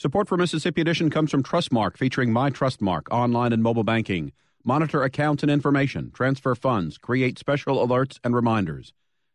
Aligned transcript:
Support 0.00 0.28
for 0.28 0.36
Mississippi 0.36 0.80
Edition 0.80 1.10
comes 1.10 1.28
from 1.28 1.42
Trustmark, 1.42 1.96
featuring 1.96 2.32
My 2.32 2.50
Trustmark 2.50 3.08
online 3.10 3.52
and 3.52 3.60
mobile 3.60 3.82
banking. 3.82 4.30
Monitor 4.62 5.02
accounts 5.02 5.42
and 5.42 5.50
information, 5.50 6.12
transfer 6.12 6.54
funds, 6.54 6.98
create 6.98 7.36
special 7.36 7.84
alerts 7.84 8.20
and 8.22 8.32
reminders. 8.32 8.92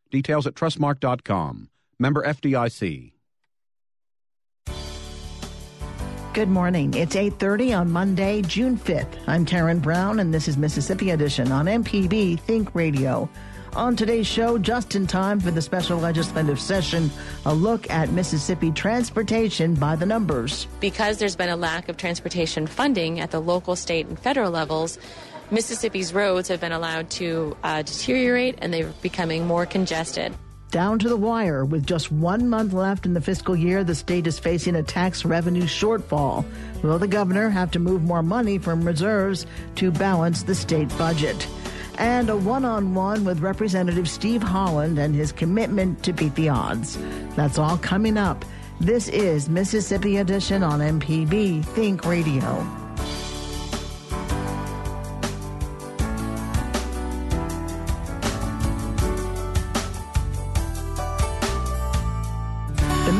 Details 0.09 0.47
at 0.47 0.53
trustmark.com. 0.53 1.67
Member 1.99 2.23
FDIC. 2.23 3.11
Good 6.33 6.47
morning. 6.47 6.93
It's 6.93 7.17
8:30 7.17 7.77
on 7.77 7.91
Monday, 7.91 8.41
June 8.43 8.77
5th. 8.77 9.17
I'm 9.27 9.45
Karen 9.45 9.79
Brown 9.79 10.21
and 10.21 10.33
this 10.33 10.47
is 10.47 10.55
Mississippi 10.55 11.09
Edition 11.09 11.51
on 11.51 11.65
MPB 11.65 12.39
Think 12.39 12.73
Radio. 12.73 13.29
On 13.75 13.95
today's 13.95 14.27
show, 14.27 14.59
just 14.59 14.93
in 14.93 15.07
time 15.07 15.39
for 15.39 15.49
the 15.49 15.61
special 15.61 15.97
legislative 15.97 16.59
session, 16.59 17.09
a 17.47 17.55
look 17.55 17.89
at 17.89 18.11
Mississippi 18.11 18.69
transportation 18.69 19.73
by 19.73 19.95
the 19.95 20.05
numbers. 20.05 20.67
Because 20.79 21.17
there's 21.17 21.35
been 21.35 21.49
a 21.49 21.55
lack 21.55 21.89
of 21.89 21.97
transportation 21.97 22.67
funding 22.67 23.19
at 23.19 23.31
the 23.31 23.39
local, 23.39 23.75
state, 23.75 24.05
and 24.05 24.19
federal 24.19 24.51
levels, 24.51 24.99
Mississippi's 25.49 26.13
roads 26.13 26.49
have 26.49 26.61
been 26.61 26.71
allowed 26.71 27.09
to 27.11 27.57
uh, 27.63 27.81
deteriorate 27.81 28.59
and 28.61 28.71
they're 28.71 28.93
becoming 29.01 29.47
more 29.47 29.65
congested. 29.65 30.35
Down 30.69 30.99
to 30.99 31.09
the 31.09 31.17
wire, 31.17 31.65
with 31.65 31.83
just 31.85 32.11
one 32.11 32.49
month 32.49 32.73
left 32.73 33.07
in 33.07 33.15
the 33.15 33.21
fiscal 33.21 33.55
year, 33.55 33.83
the 33.83 33.95
state 33.95 34.27
is 34.27 34.37
facing 34.37 34.75
a 34.75 34.83
tax 34.83 35.25
revenue 35.25 35.63
shortfall. 35.63 36.45
Will 36.83 36.99
the 36.99 37.07
governor 37.07 37.49
have 37.49 37.71
to 37.71 37.79
move 37.79 38.03
more 38.03 38.23
money 38.23 38.59
from 38.59 38.83
reserves 38.83 39.47
to 39.75 39.91
balance 39.91 40.43
the 40.43 40.53
state 40.53 40.95
budget? 40.95 41.47
And 41.97 42.29
a 42.29 42.37
one 42.37 42.65
on 42.65 42.93
one 42.93 43.25
with 43.25 43.39
Representative 43.39 44.09
Steve 44.09 44.43
Holland 44.43 44.97
and 44.99 45.15
his 45.15 45.31
commitment 45.31 46.03
to 46.03 46.13
beat 46.13 46.35
the 46.35 46.49
odds. 46.49 46.97
That's 47.35 47.57
all 47.57 47.77
coming 47.77 48.17
up. 48.17 48.45
This 48.79 49.07
is 49.09 49.49
Mississippi 49.49 50.17
Edition 50.17 50.63
on 50.63 50.79
MPB 50.79 51.63
Think 51.65 52.05
Radio. 52.05 52.82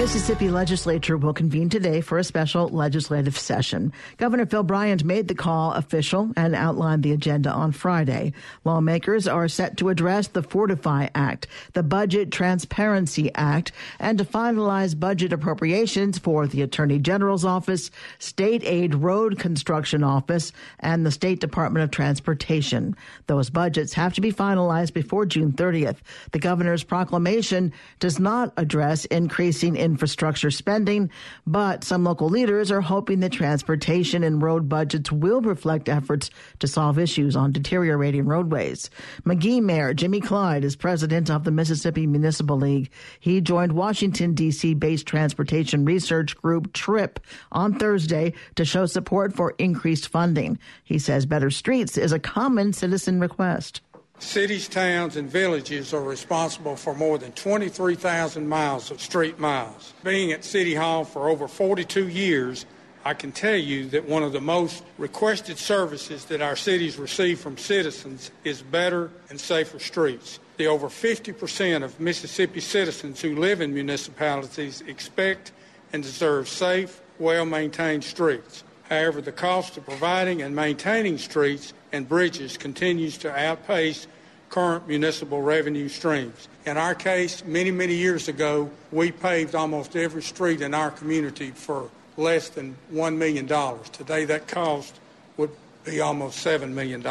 Mississippi 0.04 0.50
legislature 0.50 1.18
will 1.18 1.34
convene 1.34 1.70
today 1.70 2.02
for 2.02 2.18
a 2.18 2.24
special 2.24 2.68
legislative 2.68 3.38
session. 3.38 3.94
Governor 4.18 4.46
Phil 4.46 4.64
Bryant 4.64 5.04
made 5.04 5.28
the 5.28 5.34
call 5.36 5.72
official 5.72 6.32
and 6.36 6.54
outlined 6.56 7.04
the 7.04 7.14
agenda 7.14 7.50
on 7.50 7.72
Friday. 7.72 8.34
Lawmakers 8.64 9.28
are 9.28 9.48
set 9.48 9.78
to 9.78 9.90
address 9.90 10.28
the 10.28 10.44
Fortify 10.44 11.08
Act, 11.16 11.48
the 11.74 11.84
Budget 11.84 12.32
Transparency 12.32 13.34
Act, 13.34 13.72
and 14.00 14.18
to 14.18 14.26
finalize 14.26 15.00
budget 15.00 15.32
appropriations 15.32 16.18
for 16.18 16.48
the 16.48 16.62
Attorney 16.62 17.00
General's 17.00 17.46
Office, 17.46 17.90
State 18.20 18.64
Aid 18.66 18.96
Road 18.96 19.40
Construction 19.40 20.04
Office, 20.04 20.52
and 20.80 21.06
the 21.06 21.12
State 21.12 21.40
Department 21.40 21.84
of 21.84 21.92
Transportation. 21.92 22.96
Those 23.28 23.50
budgets 23.50 23.94
have 23.94 24.14
to 24.16 24.22
be 24.22 24.34
finalized 24.34 24.94
before 24.94 25.26
June 25.26 25.54
30th. 25.54 25.98
The 26.32 26.40
governor's 26.40 26.84
proclamation 26.84 27.74
does 28.00 28.20
not 28.20 28.54
address 28.58 29.06
increasing 29.06 29.76
in 29.76 29.83
infrastructure 29.84 30.50
spending, 30.50 31.12
but 31.46 31.84
some 31.84 32.04
local 32.04 32.30
leaders 32.30 32.72
are 32.72 32.82
hoping 32.82 33.20
that 33.20 33.32
transportation 33.34 34.24
and 34.24 34.42
road 34.42 34.68
budgets 34.68 35.12
will 35.12 35.42
reflect 35.42 35.90
efforts 35.90 36.32
to 36.60 36.68
solve 36.68 36.98
issues 36.98 37.36
on 37.36 37.52
deteriorating 37.52 38.26
roadways. 38.26 38.90
Magee 39.26 39.62
Mayor 39.62 39.94
Jimmy 39.94 40.22
Clyde 40.22 40.64
is 40.64 40.76
president 40.76 41.30
of 41.30 41.44
the 41.44 41.52
Mississippi 41.52 42.08
Municipal 42.08 42.58
League. 42.58 42.90
He 43.20 43.42
joined 43.42 43.74
Washington, 43.74 44.34
D.C. 44.34 44.74
based 44.74 45.06
transportation 45.06 45.86
research 45.86 46.36
group 46.38 46.74
TRIP 46.74 47.20
on 47.52 47.78
Thursday 47.78 48.34
to 48.56 48.66
show 48.66 48.86
support 48.86 49.36
for 49.36 49.54
increased 49.58 50.08
funding. 50.08 50.58
He 50.84 50.98
says 50.98 51.26
better 51.26 51.52
streets 51.52 51.98
is 51.98 52.14
a 52.14 52.20
common 52.20 52.74
citizen 52.74 53.20
request. 53.20 53.82
Cities, 54.24 54.68
towns, 54.68 55.16
and 55.16 55.30
villages 55.30 55.94
are 55.94 56.02
responsible 56.02 56.76
for 56.76 56.96
more 56.96 57.20
than 57.20 57.34
23,000 57.34 58.48
miles 58.48 58.90
of 58.90 59.00
street 59.00 59.38
miles. 59.38 59.94
Being 60.04 60.32
at 60.32 60.44
City 60.44 60.74
Hall 60.74 61.04
for 61.04 61.30
over 61.30 61.48
42 61.48 62.08
years, 62.08 62.66
I 63.06 63.14
can 63.14 63.32
tell 63.32 63.58
you 63.58 63.90
that 63.90 64.08
one 64.08 64.24
of 64.24 64.32
the 64.32 64.42
most 64.42 64.84
requested 64.98 65.60
services 65.60 66.26
that 66.26 66.42
our 66.42 66.56
cities 66.56 66.98
receive 66.98 67.40
from 67.42 67.58
citizens 67.58 68.32
is 68.44 68.64
better 68.64 69.12
and 69.30 69.40
safer 69.40 69.78
streets. 69.78 70.40
The 70.58 70.68
over 70.68 70.88
50% 70.88 71.84
of 71.84 72.00
Mississippi 72.00 72.62
citizens 72.62 73.22
who 73.22 73.36
live 73.36 73.62
in 73.62 73.74
municipalities 73.74 74.82
expect 74.88 75.52
and 75.92 76.02
deserve 76.02 76.48
safe, 76.48 77.02
well 77.20 77.46
maintained 77.46 78.06
streets. 78.06 78.64
However, 78.90 79.22
the 79.22 79.32
cost 79.32 79.78
of 79.78 79.86
providing 79.86 80.42
and 80.42 80.56
maintaining 80.56 81.18
streets 81.18 81.74
and 81.92 82.08
bridges 82.08 82.58
continues 82.58 83.18
to 83.20 83.32
outpace 83.32 84.08
current 84.54 84.88
municipal 84.88 85.42
revenue 85.42 85.90
streams. 85.90 86.48
In 86.68 86.78
our 86.78 86.94
case, 86.94 87.44
many, 87.44 87.72
many 87.72 87.96
years 87.96 88.28
ago, 88.28 88.70
we 88.92 89.12
paved 89.12 89.56
almost 89.56 89.96
every 89.96 90.22
street 90.22 90.62
in 90.62 90.76
our 90.76 90.92
community 90.92 91.50
for 91.50 91.90
less 92.18 92.50
than 92.50 92.76
$1 92.94 93.18
million. 93.18 93.48
Today, 93.92 94.26
that 94.26 94.48
cost 94.48 94.94
would 95.38 95.50
be 95.84 96.02
almost 96.02 96.46
$7 96.46 96.70
million. 96.70 97.04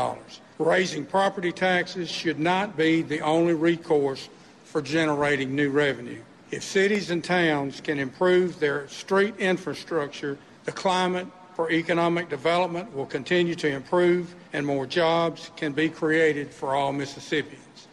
Raising 0.61 1.05
property 1.05 1.51
taxes 1.51 2.09
should 2.09 2.39
not 2.39 2.77
be 2.77 3.03
the 3.03 3.19
only 3.23 3.55
recourse 3.55 4.29
for 4.65 4.81
generating 4.81 5.57
new 5.57 5.71
revenue. 5.71 6.23
If 6.53 6.63
cities 6.63 7.11
and 7.11 7.25
towns 7.25 7.81
can 7.81 7.99
improve 7.99 8.61
their 8.61 8.87
street 8.87 9.35
infrastructure, 9.41 10.39
the 10.65 10.71
climate 10.71 11.27
for 11.63 11.71
economic 11.71 12.29
development 12.29 12.93
will 12.93 13.07
continue 13.07 13.55
to 13.55 13.69
improve 13.69 14.35
and 14.53 14.67
more 14.67 14.85
jobs 14.85 15.53
can 15.55 15.73
be 15.73 15.89
created 15.89 16.51
for 16.51 16.75
all 16.75 16.93
Mississippians. 16.93 17.87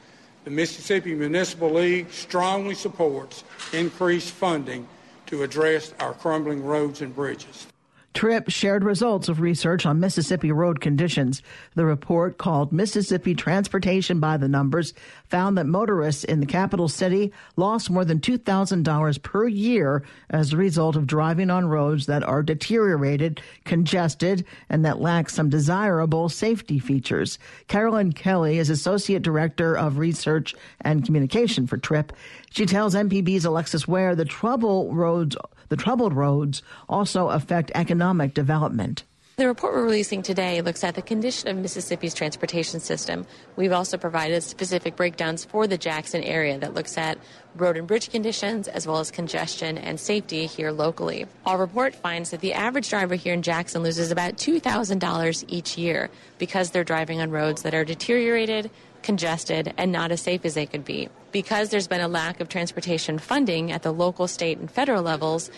The 0.44 0.50
Mississippi 0.50 1.14
Municipal 1.14 1.72
League 1.72 2.12
strongly 2.12 2.74
supports 2.74 3.44
increased 3.72 4.32
funding 4.32 4.88
to 5.28 5.44
address 5.44 5.94
our 6.00 6.16
crumbling 6.16 6.64
roads 6.64 7.02
and 7.02 7.14
bridges. 7.14 7.68
TRIP 8.14 8.50
shared 8.50 8.84
results 8.84 9.30
of 9.30 9.40
research 9.40 9.86
on 9.86 10.00
Mississippi 10.00 10.52
road 10.52 10.82
conditions. 10.82 11.42
The 11.76 11.86
report, 11.86 12.38
called 12.38 12.74
Mississippi 12.74 13.36
Transportation 13.36 14.20
by 14.20 14.38
the 14.38 14.48
Numbers, 14.48 14.94
found 15.26 15.58
that 15.58 15.68
motorists 15.68 16.24
in 16.24 16.40
the 16.40 16.46
capital 16.46 16.88
city 16.88 17.32
lost 17.56 17.90
more 17.90 18.04
than 18.04 18.20
$2,000 18.20 19.22
per 19.22 19.48
year 19.48 20.04
as 20.30 20.52
a 20.52 20.58
result 20.58 20.96
of 20.96 21.08
driving 21.08 21.50
on 21.50 21.68
roads 21.68 22.08
that 22.08 22.24
are 22.24 22.44
deteriorated, 22.44 23.42
congested, 23.64 24.44
and 24.70 24.84
that 24.84 25.00
lack 25.00 25.30
some 25.30 25.50
desirable 25.50 26.30
safety 26.30 26.80
features. 26.80 27.38
Carolyn 27.68 28.12
Kelly 28.12 28.58
is 28.58 28.70
Associate 28.70 29.22
Director 29.22 29.78
of 29.78 29.98
Research 29.98 30.56
and 30.82 31.06
Communication 31.06 31.68
for 31.68 31.78
TRIP. 31.78 32.12
She 32.50 32.66
tells 32.66 32.96
MPB's 32.96 33.46
Alexis 33.46 33.88
Ware 33.88 34.16
the 34.16 34.26
trouble 34.26 34.94
roads 34.94 35.38
the 35.70 35.78
troubled 35.78 36.14
roads 36.14 36.62
also 36.88 37.30
affect 37.30 37.72
economic 37.74 38.34
development. 38.34 39.04
The 39.40 39.48
report 39.48 39.74
we're 39.74 39.86
releasing 39.86 40.22
today 40.22 40.62
looks 40.62 40.84
at 40.84 40.96
the 40.96 41.02
condition 41.02 41.48
of 41.48 41.56
Mississippi's 41.56 42.14
transportation 42.14 42.82
system. 42.82 43.26
We've 43.56 43.72
also 43.72 43.98
provided 43.98 44.44
specific 44.44 44.98
breakdowns 44.98 45.46
for 45.46 45.66
the 45.66 45.78
Jackson 45.78 46.22
area 46.24 46.60
that 46.60 46.74
looks 46.74 46.98
at 46.98 47.18
road 47.56 47.78
and 47.78 47.88
bridge 47.88 48.12
conditions 48.12 48.68
as 48.68 48.86
well 48.86 48.98
as 48.98 49.12
congestion 49.12 49.78
and 49.78 49.98
safety 49.98 50.46
here 50.46 50.72
locally. 50.72 51.26
Our 51.46 51.58
report 51.58 51.96
finds 51.96 52.32
that 52.32 52.42
the 52.42 52.52
average 52.52 52.90
driver 52.90 53.16
here 53.16 53.34
in 53.34 53.42
Jackson 53.42 53.82
loses 53.82 54.12
about 54.12 54.36
$2,000 54.36 55.46
each 55.48 55.78
year 55.78 56.10
because 56.38 56.72
they're 56.72 56.84
driving 56.84 57.22
on 57.22 57.32
roads 57.32 57.62
that 57.62 57.74
are 57.74 57.86
deteriorated, 57.86 58.70
congested, 59.04 59.74
and 59.78 59.92
not 59.92 60.12
as 60.12 60.22
safe 60.22 60.46
as 60.46 60.54
they 60.54 60.66
could 60.66 60.86
be. 60.86 61.10
Because 61.32 61.70
there's 61.70 61.88
been 61.88 62.02
a 62.02 62.08
lack 62.08 62.40
of 62.40 62.50
transportation 62.50 63.20
funding 63.20 63.72
at 63.72 63.84
the 63.84 63.92
local, 63.92 64.28
state, 64.28 64.58
and 64.58 64.70
federal 64.70 65.04
levels, 65.04 65.50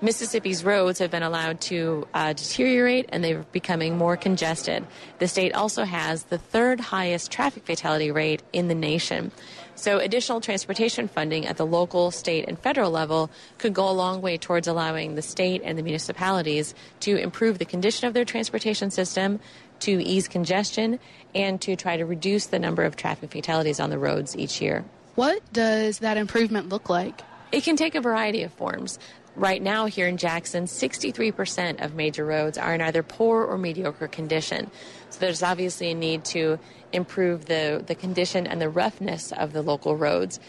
Mississippi's 0.00 0.64
roads 0.64 1.00
have 1.00 1.10
been 1.10 1.24
allowed 1.24 1.60
to 1.62 2.06
uh, 2.14 2.32
deteriorate 2.32 3.06
and 3.08 3.24
they're 3.24 3.44
becoming 3.50 3.98
more 3.98 4.16
congested. 4.16 4.86
The 5.18 5.26
state 5.26 5.52
also 5.54 5.82
has 5.82 6.24
the 6.24 6.38
third 6.38 6.78
highest 6.78 7.32
traffic 7.32 7.64
fatality 7.64 8.12
rate 8.12 8.40
in 8.52 8.68
the 8.68 8.76
nation. 8.76 9.32
So, 9.74 9.98
additional 9.98 10.40
transportation 10.40 11.06
funding 11.06 11.46
at 11.46 11.56
the 11.56 11.66
local, 11.66 12.10
state, 12.10 12.46
and 12.48 12.58
federal 12.58 12.90
level 12.90 13.30
could 13.58 13.74
go 13.74 13.88
a 13.88 13.92
long 13.92 14.20
way 14.22 14.36
towards 14.36 14.66
allowing 14.66 15.14
the 15.14 15.22
state 15.22 15.62
and 15.64 15.78
the 15.78 15.82
municipalities 15.82 16.74
to 17.00 17.16
improve 17.16 17.58
the 17.58 17.64
condition 17.64 18.08
of 18.08 18.14
their 18.14 18.24
transportation 18.24 18.90
system, 18.90 19.38
to 19.80 20.02
ease 20.02 20.28
congestion 20.28 20.98
and 21.34 21.60
to 21.62 21.76
try 21.76 21.96
to 21.96 22.04
reduce 22.04 22.46
the 22.46 22.58
number 22.58 22.84
of 22.84 22.96
traffic 22.96 23.30
fatalities 23.30 23.80
on 23.80 23.90
the 23.90 23.98
roads 23.98 24.36
each 24.36 24.60
year. 24.60 24.84
What 25.14 25.42
does 25.52 25.98
that 25.98 26.16
improvement 26.16 26.68
look 26.68 26.88
like? 26.88 27.22
It 27.50 27.64
can 27.64 27.76
take 27.76 27.94
a 27.94 28.00
variety 28.00 28.42
of 28.42 28.52
forms. 28.52 28.98
Right 29.34 29.62
now, 29.62 29.86
here 29.86 30.08
in 30.08 30.16
Jackson, 30.16 30.64
63% 30.64 31.84
of 31.84 31.94
major 31.94 32.24
roads 32.24 32.58
are 32.58 32.74
in 32.74 32.80
either 32.80 33.02
poor 33.02 33.44
or 33.44 33.56
mediocre 33.56 34.08
condition. 34.08 34.70
So 35.10 35.20
there's 35.20 35.42
obviously 35.42 35.90
a 35.90 35.94
need 35.94 36.24
to 36.26 36.58
improve 36.92 37.46
the, 37.46 37.82
the 37.86 37.94
condition 37.94 38.46
and 38.46 38.60
the 38.60 38.68
roughness 38.68 39.32
of 39.32 39.52
the 39.52 39.62
local 39.62 39.96
roads. 39.96 40.40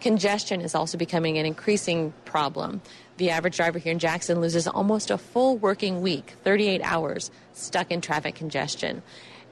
Congestion 0.00 0.60
is 0.60 0.74
also 0.74 0.98
becoming 0.98 1.38
an 1.38 1.46
increasing 1.46 2.12
problem. 2.26 2.82
The 3.16 3.30
average 3.30 3.56
driver 3.56 3.78
here 3.78 3.92
in 3.92 3.98
Jackson 3.98 4.40
loses 4.40 4.66
almost 4.66 5.10
a 5.10 5.18
full 5.18 5.56
working 5.56 6.02
week, 6.02 6.34
38 6.42 6.80
hours, 6.82 7.30
stuck 7.52 7.90
in 7.90 8.00
traffic 8.00 8.34
congestion. 8.34 9.02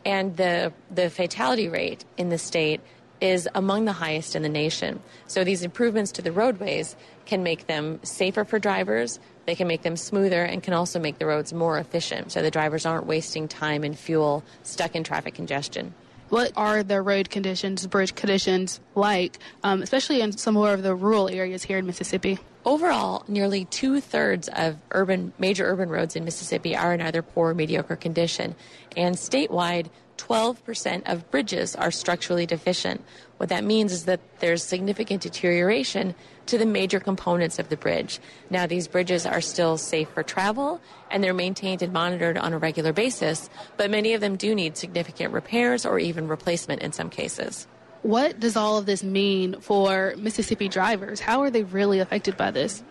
And 0.05 0.37
the, 0.37 0.73
the 0.91 1.11
fatality 1.11 1.69
rate 1.69 2.05
in 2.17 2.29
the 2.29 2.39
state 2.39 2.81
is 3.21 3.49
among 3.55 3.85
the 3.85 3.93
highest 3.93 4.35
in 4.35 4.43
the 4.43 4.49
nation. 4.49 5.01
So 5.29 5.45
these 5.45 5.63
improvements 5.63 6.11
to 6.13 6.23
the 6.23 6.33
roadways 6.33 6.97
can 7.25 7.45
make 7.45 7.69
them 7.69 8.01
safer 8.03 8.45
for 8.45 8.59
drivers, 8.59 9.21
they 9.47 9.55
can 9.55 9.69
make 9.69 9.83
them 9.83 9.97
smoother, 9.97 10.43
and 10.43 10.61
can 10.61 10.75
also 10.75 10.99
make 10.99 11.19
the 11.19 11.27
roads 11.27 11.53
more 11.53 11.79
efficient 11.79 12.33
so 12.33 12.43
the 12.43 12.51
drivers 12.51 12.85
aren't 12.85 13.07
wasting 13.07 13.47
time 13.47 13.85
and 13.85 13.97
fuel 13.97 14.43
stuck 14.65 14.97
in 14.97 15.05
traffic 15.05 15.35
congestion. 15.35 15.95
What 16.31 16.51
are 16.57 16.83
the 16.83 17.01
road 17.01 17.31
conditions, 17.31 17.87
bridge 17.87 18.17
conditions 18.17 18.81
like, 18.97 19.39
um, 19.63 19.83
especially 19.83 20.21
in 20.21 20.33
some 20.33 20.55
more 20.55 20.73
of 20.73 20.83
the 20.83 20.95
rural 20.95 21.29
areas 21.29 21.63
here 21.63 21.79
in 21.79 21.87
Mississippi? 21.87 22.41
Overall, 22.65 23.25
nearly 23.27 23.65
two 23.65 24.01
thirds 24.01 24.49
of 24.49 24.77
urban 24.93 25.33
major 25.39 25.67
urban 25.67 25.89
roads 25.89 26.15
in 26.15 26.25
Mississippi 26.25 26.77
are 26.77 26.95
in 26.95 27.01
either 27.01 27.21
poor 27.21 27.51
or 27.51 27.55
mediocre 27.55 27.97
condition, 27.97 28.55
and 28.97 29.17
statewide, 29.17 29.87
12% 30.19 31.03
of 31.07 31.29
bridges 31.33 31.75
are 31.75 31.91
structurally 31.91 32.47
deficient. 32.47 33.03
What 33.39 33.49
that 33.49 33.65
means 33.65 33.91
is 33.93 34.05
that 34.05 34.21
there's 34.39 34.63
significant 34.63 35.23
deterioration 35.23 36.15
to 36.47 36.59
the 36.59 36.67
major 36.67 37.01
components 37.01 37.59
of 37.59 37.69
the 37.69 37.77
bridge. 37.77 38.21
Now, 38.49 38.67
these 38.67 38.87
bridges 38.87 39.27
are 39.27 39.41
still 39.41 39.77
safe 39.77 40.09
for 40.11 40.23
travel 40.23 40.81
and 41.11 41.25
they're 41.25 41.35
maintained 41.35 41.83
and 41.83 41.93
monitored 41.93 42.39
on 42.39 42.53
a 42.53 42.59
regular 42.59 42.93
basis, 42.93 43.51
but 43.77 43.91
many 43.91 44.15
of 44.15 44.21
them 44.21 44.37
do 44.37 44.55
need 44.55 44.77
significant 44.77 45.33
repairs 45.33 45.85
or 45.85 45.99
even 45.99 46.29
replacement 46.29 46.83
in 46.83 46.93
some 46.93 47.11
cases. 47.11 47.67
What 48.03 48.41
does 48.41 48.57
all 48.57 48.79
of 48.79 48.87
this 48.87 49.05
mean 49.05 49.61
for 49.61 50.15
Mississippi 50.17 50.69
drivers? 50.69 51.21
How 51.21 51.43
are 51.43 51.51
they 51.51 51.63
really 51.63 52.01
affected 52.01 52.37
by 52.37 52.51
this? 52.51 52.83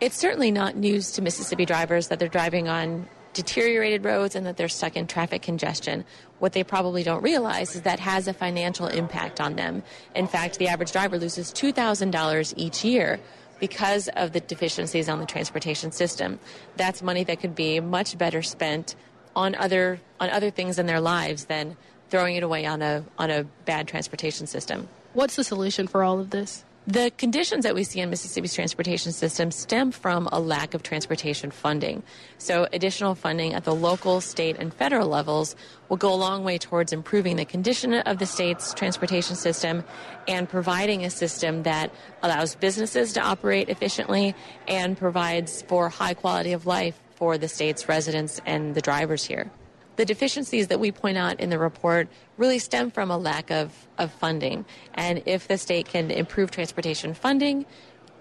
It's 0.00 0.16
certainly 0.16 0.50
not 0.50 0.74
news 0.74 1.12
to 1.12 1.22
Mississippi 1.22 1.66
drivers 1.66 2.08
that 2.08 2.18
they're 2.18 2.28
driving 2.28 2.66
on 2.66 3.06
deteriorated 3.34 4.04
roads 4.04 4.34
and 4.34 4.46
that 4.46 4.56
they're 4.56 4.68
stuck 4.68 4.96
in 4.96 5.06
traffic 5.06 5.42
congestion. 5.42 6.04
What 6.38 6.54
they 6.54 6.64
probably 6.64 7.02
don't 7.02 7.22
realize 7.22 7.74
is 7.74 7.82
that 7.82 8.00
has 8.00 8.26
a 8.26 8.32
financial 8.32 8.86
impact 8.86 9.38
on 9.38 9.56
them. 9.56 9.82
In 10.14 10.26
fact, 10.26 10.58
the 10.58 10.68
average 10.68 10.92
driver 10.92 11.18
loses 11.18 11.52
$2,000 11.52 12.54
each 12.56 12.84
year 12.84 13.20
because 13.60 14.08
of 14.16 14.32
the 14.32 14.40
deficiencies 14.40 15.10
on 15.10 15.20
the 15.20 15.26
transportation 15.26 15.92
system. 15.92 16.38
That's 16.76 17.02
money 17.02 17.24
that 17.24 17.40
could 17.40 17.54
be 17.54 17.80
much 17.80 18.16
better 18.16 18.40
spent 18.40 18.94
on 19.36 19.54
other 19.56 20.00
on 20.20 20.30
other 20.30 20.50
things 20.50 20.78
in 20.78 20.86
their 20.86 21.00
lives 21.00 21.46
than 21.46 21.76
throwing 22.14 22.36
it 22.36 22.44
away 22.44 22.64
on 22.64 22.80
a 22.80 23.04
on 23.18 23.28
a 23.28 23.42
bad 23.64 23.88
transportation 23.88 24.46
system. 24.46 24.86
What's 25.14 25.34
the 25.34 25.42
solution 25.42 25.88
for 25.88 26.04
all 26.04 26.20
of 26.20 26.30
this? 26.30 26.64
The 26.86 27.10
conditions 27.16 27.64
that 27.64 27.74
we 27.74 27.82
see 27.82 27.98
in 27.98 28.08
Mississippi's 28.08 28.54
transportation 28.54 29.10
system 29.10 29.50
stem 29.50 29.90
from 29.90 30.28
a 30.30 30.38
lack 30.38 30.74
of 30.74 30.84
transportation 30.84 31.50
funding. 31.50 32.04
So, 32.38 32.68
additional 32.72 33.16
funding 33.16 33.52
at 33.52 33.64
the 33.64 33.74
local, 33.74 34.20
state, 34.20 34.58
and 34.60 34.72
federal 34.72 35.08
levels 35.08 35.56
will 35.88 35.96
go 35.96 36.14
a 36.14 36.14
long 36.14 36.44
way 36.44 36.56
towards 36.56 36.92
improving 36.92 37.34
the 37.34 37.44
condition 37.44 37.94
of 37.94 38.18
the 38.18 38.26
state's 38.26 38.74
transportation 38.74 39.34
system 39.34 39.82
and 40.28 40.48
providing 40.48 41.04
a 41.04 41.10
system 41.10 41.64
that 41.64 41.90
allows 42.22 42.54
businesses 42.54 43.12
to 43.14 43.20
operate 43.20 43.68
efficiently 43.68 44.36
and 44.68 44.96
provides 44.96 45.62
for 45.62 45.88
high 45.88 46.14
quality 46.14 46.52
of 46.52 46.64
life 46.64 47.00
for 47.16 47.38
the 47.38 47.48
state's 47.48 47.88
residents 47.88 48.40
and 48.46 48.76
the 48.76 48.80
drivers 48.80 49.24
here 49.24 49.50
the 49.96 50.04
deficiencies 50.04 50.68
that 50.68 50.80
we 50.80 50.92
point 50.92 51.18
out 51.18 51.40
in 51.40 51.50
the 51.50 51.58
report 51.58 52.08
really 52.36 52.58
stem 52.58 52.90
from 52.90 53.10
a 53.10 53.18
lack 53.18 53.50
of, 53.50 53.86
of 53.98 54.12
funding. 54.12 54.64
And 54.94 55.22
if 55.26 55.48
the 55.48 55.58
state 55.58 55.86
can 55.86 56.10
improve 56.10 56.50
transportation 56.50 57.14
funding, 57.14 57.66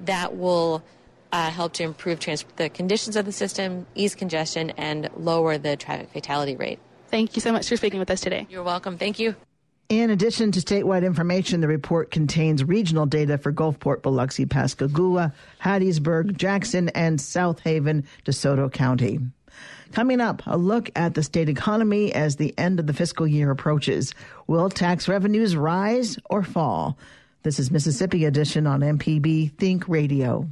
that 0.01 0.37
will 0.37 0.83
uh, 1.31 1.49
help 1.49 1.73
to 1.73 1.83
improve 1.83 2.19
trans- 2.19 2.45
the 2.57 2.69
conditions 2.69 3.15
of 3.15 3.25
the 3.25 3.31
system, 3.31 3.87
ease 3.95 4.15
congestion, 4.15 4.69
and 4.71 5.09
lower 5.17 5.57
the 5.57 5.75
traffic 5.75 6.09
fatality 6.11 6.55
rate. 6.55 6.79
Thank 7.09 7.35
you 7.35 7.41
so 7.41 7.51
much 7.51 7.67
for 7.67 7.75
speaking 7.75 7.99
with 7.99 8.09
us 8.11 8.21
today. 8.21 8.47
You're 8.49 8.63
welcome. 8.63 8.97
Thank 8.97 9.19
you. 9.19 9.35
In 9.89 10.09
addition 10.09 10.51
to 10.53 10.59
statewide 10.59 11.05
information, 11.05 11.61
the 11.61 11.67
report 11.67 12.09
contains 12.09 12.63
regional 12.63 13.05
data 13.05 13.37
for 13.37 13.51
Gulfport, 13.51 14.01
Biloxi, 14.01 14.45
Pascagoula, 14.45 15.33
Hattiesburg, 15.61 16.37
Jackson, 16.37 16.89
and 16.89 17.19
Southaven, 17.19 18.05
DeSoto 18.25 18.71
County. 18.71 19.19
Coming 19.93 20.21
up, 20.21 20.41
a 20.47 20.57
look 20.57 20.89
at 20.95 21.13
the 21.13 21.21
state 21.21 21.49
economy 21.49 22.11
as 22.11 22.35
the 22.35 22.57
end 22.57 22.79
of 22.79 22.87
the 22.87 22.93
fiscal 22.93 23.27
year 23.27 23.51
approaches. 23.51 24.15
Will 24.47 24.67
tax 24.67 25.07
revenues 25.07 25.55
rise 25.55 26.17
or 26.31 26.41
fall? 26.41 26.97
This 27.43 27.59
is 27.59 27.69
Mississippi 27.69 28.25
Edition 28.25 28.65
on 28.65 28.79
MPB 28.79 29.55
Think 29.55 29.87
Radio. 29.87 30.49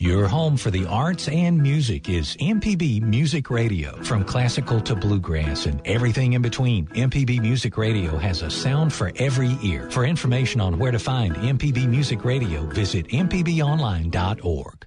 Your 0.00 0.26
home 0.26 0.56
for 0.56 0.72
the 0.72 0.84
arts 0.86 1.28
and 1.28 1.62
music 1.62 2.08
is 2.08 2.36
MPB 2.38 3.02
Music 3.02 3.50
Radio. 3.50 4.02
From 4.02 4.24
classical 4.24 4.80
to 4.80 4.96
bluegrass 4.96 5.66
and 5.66 5.80
everything 5.84 6.32
in 6.32 6.42
between, 6.42 6.88
MPB 6.88 7.40
Music 7.40 7.78
Radio 7.78 8.18
has 8.18 8.42
a 8.42 8.50
sound 8.50 8.92
for 8.92 9.12
every 9.14 9.56
ear. 9.62 9.88
For 9.92 10.04
information 10.04 10.60
on 10.60 10.76
where 10.76 10.90
to 10.90 10.98
find 10.98 11.36
MPB 11.36 11.86
Music 11.86 12.24
Radio, 12.24 12.66
visit 12.66 13.06
mpbonline.org. 13.10 14.86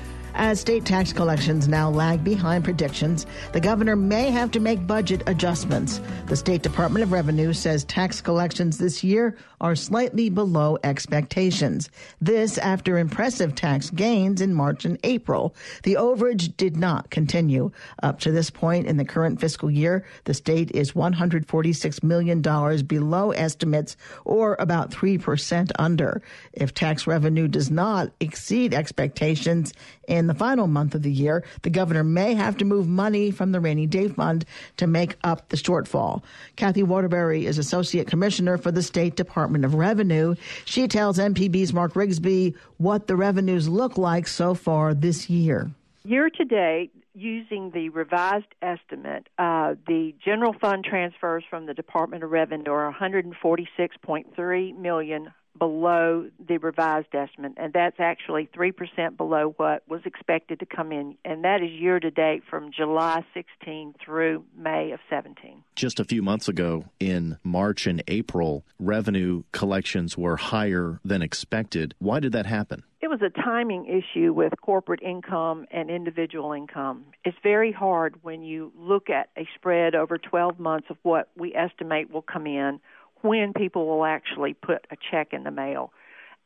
As 0.33 0.61
state 0.61 0.85
tax 0.85 1.11
collections 1.11 1.67
now 1.67 1.89
lag 1.89 2.23
behind 2.23 2.63
predictions, 2.63 3.25
the 3.51 3.59
governor 3.59 3.95
may 3.95 4.29
have 4.29 4.49
to 4.51 4.59
make 4.59 4.87
budget 4.87 5.23
adjustments. 5.27 5.99
The 6.27 6.37
State 6.37 6.61
Department 6.61 7.03
of 7.03 7.11
Revenue 7.11 7.51
says 7.53 7.83
tax 7.83 8.21
collections 8.21 8.77
this 8.77 9.03
year 9.03 9.37
are 9.59 9.75
slightly 9.75 10.29
below 10.29 10.77
expectations. 10.83 11.89
This 12.21 12.57
after 12.57 12.97
impressive 12.97 13.55
tax 13.55 13.89
gains 13.89 14.41
in 14.41 14.53
March 14.53 14.85
and 14.85 14.97
April. 15.03 15.53
The 15.83 15.95
overage 15.95 16.55
did 16.57 16.77
not 16.77 17.09
continue. 17.09 17.71
Up 18.01 18.19
to 18.21 18.31
this 18.31 18.49
point 18.49 18.87
in 18.87 18.97
the 18.97 19.05
current 19.05 19.39
fiscal 19.39 19.69
year, 19.69 20.05
the 20.23 20.33
state 20.33 20.71
is 20.71 20.93
$146 20.93 22.03
million 22.03 22.41
below 22.41 23.31
estimates 23.31 23.97
or 24.25 24.55
about 24.59 24.91
3% 24.91 25.71
under. 25.77 26.21
If 26.53 26.73
tax 26.73 27.05
revenue 27.05 27.47
does 27.47 27.69
not 27.69 28.11
exceed 28.19 28.73
expectations 28.73 29.73
in 30.07 30.20
the 30.27 30.33
final 30.33 30.67
month 30.67 30.95
of 30.95 31.01
the 31.01 31.11
year, 31.11 31.43
the 31.61 31.69
governor 31.69 32.03
may 32.03 32.33
have 32.33 32.57
to 32.57 32.65
move 32.65 32.87
money 32.87 33.31
from 33.31 33.51
the 33.51 33.59
rainy 33.59 33.87
day 33.87 34.07
fund 34.07 34.45
to 34.77 34.87
make 34.87 35.15
up 35.23 35.49
the 35.49 35.57
shortfall. 35.57 36.23
Kathy 36.55 36.83
Waterbury 36.83 37.45
is 37.45 37.57
Associate 37.57 38.07
Commissioner 38.07 38.57
for 38.57 38.71
the 38.71 38.83
State 38.83 39.15
Department 39.15 39.65
of 39.65 39.75
Revenue. 39.75 40.35
She 40.65 40.87
tells 40.87 41.17
MPB's 41.17 41.73
Mark 41.73 41.93
Rigsby 41.93 42.55
what 42.77 43.07
the 43.07 43.15
revenues 43.15 43.67
look 43.67 43.97
like 43.97 44.27
so 44.27 44.53
far 44.53 44.93
this 44.93 45.29
year. 45.29 45.71
Year 46.03 46.29
to 46.29 46.45
date, 46.45 46.91
using 47.13 47.71
the 47.71 47.89
revised 47.89 48.45
estimate, 48.61 49.27
uh, 49.37 49.75
the 49.87 50.15
general 50.23 50.53
fund 50.59 50.83
transfers 50.83 51.43
from 51.49 51.65
the 51.65 51.73
Department 51.73 52.23
of 52.23 52.31
Revenue 52.31 52.71
are 52.71 52.91
146.3 52.91 54.77
million 54.77 55.31
below 55.57 56.29
the 56.47 56.57
revised 56.57 57.13
estimate, 57.13 57.53
and 57.57 57.73
that's 57.73 57.99
actually 57.99 58.49
3% 58.55 59.17
below 59.17 59.53
what 59.57 59.83
was 59.87 60.01
expected 60.05 60.59
to 60.59 60.65
come 60.65 60.91
in, 60.91 61.17
and 61.25 61.43
that 61.43 61.61
is 61.61 61.71
year 61.71 61.99
to 61.99 62.11
date 62.11 62.43
from 62.49 62.71
July 62.71 63.23
16 63.33 63.95
through 64.03 64.43
May 64.57 64.91
of 64.91 64.99
17. 65.09 65.63
Just 65.75 65.99
a 65.99 66.05
few 66.05 66.21
months 66.21 66.47
ago, 66.47 66.85
in 66.99 67.37
March 67.43 67.85
and 67.85 68.03
April, 68.07 68.65
revenue 68.79 69.43
collections 69.51 70.17
were 70.17 70.37
higher 70.37 70.99
than 71.03 71.21
expected. 71.21 71.95
Why 71.99 72.19
did 72.19 72.31
that 72.31 72.45
happen? 72.45 72.83
It 73.01 73.09
was 73.09 73.21
a 73.23 73.29
timing 73.29 73.87
issue 73.87 74.31
with 74.31 74.53
corporate 74.61 75.01
income 75.01 75.65
and 75.71 75.89
individual 75.89 76.53
income. 76.53 77.05
It's 77.25 77.37
very 77.41 77.71
hard 77.71 78.15
when 78.21 78.43
you 78.43 78.71
look 78.77 79.09
at 79.09 79.29
a 79.35 79.47
spread 79.55 79.95
over 79.95 80.19
12 80.19 80.59
months 80.59 80.87
of 80.91 80.97
what 81.01 81.29
we 81.35 81.55
estimate 81.55 82.11
will 82.11 82.21
come 82.21 82.45
in 82.45 82.79
when 83.21 83.53
people 83.53 83.87
will 83.87 84.05
actually 84.05 84.53
put 84.53 84.85
a 84.91 84.97
check 85.09 85.33
in 85.33 85.43
the 85.43 85.51
mail. 85.51 85.91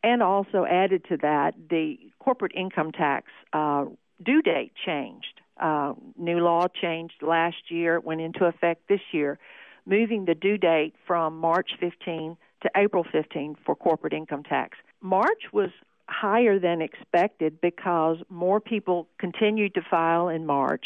And 0.03 0.21
also 0.21 0.65
added 0.69 1.03
to 1.09 1.17
that, 1.17 1.55
the 1.69 1.97
corporate 2.19 2.51
income 2.55 2.91
tax 2.91 3.27
uh, 3.53 3.85
due 4.23 4.41
date 4.41 4.73
changed. 4.85 5.41
Uh, 5.59 5.93
new 6.17 6.39
law 6.39 6.67
changed 6.67 7.15
last 7.21 7.69
year, 7.69 7.99
went 7.99 8.21
into 8.21 8.45
effect 8.45 8.87
this 8.87 8.99
year, 9.11 9.39
moving 9.85 10.25
the 10.25 10.35
due 10.35 10.57
date 10.57 10.93
from 11.07 11.37
March 11.37 11.71
15 11.79 12.37
to 12.61 12.69
April 12.75 13.05
15 13.11 13.55
for 13.65 13.75
corporate 13.75 14.13
income 14.13 14.43
tax. 14.43 14.77
March 15.01 15.43
was 15.53 15.69
higher 16.07 16.59
than 16.59 16.81
expected 16.81 17.59
because 17.61 18.17
more 18.29 18.59
people 18.59 19.07
continued 19.17 19.73
to 19.73 19.81
file 19.89 20.29
in 20.29 20.45
March 20.45 20.85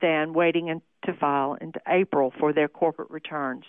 than 0.00 0.32
waiting 0.32 0.68
in, 0.68 0.80
to 1.04 1.12
file 1.12 1.56
into 1.60 1.80
April 1.88 2.32
for 2.38 2.52
their 2.52 2.68
corporate 2.68 3.10
returns. 3.10 3.64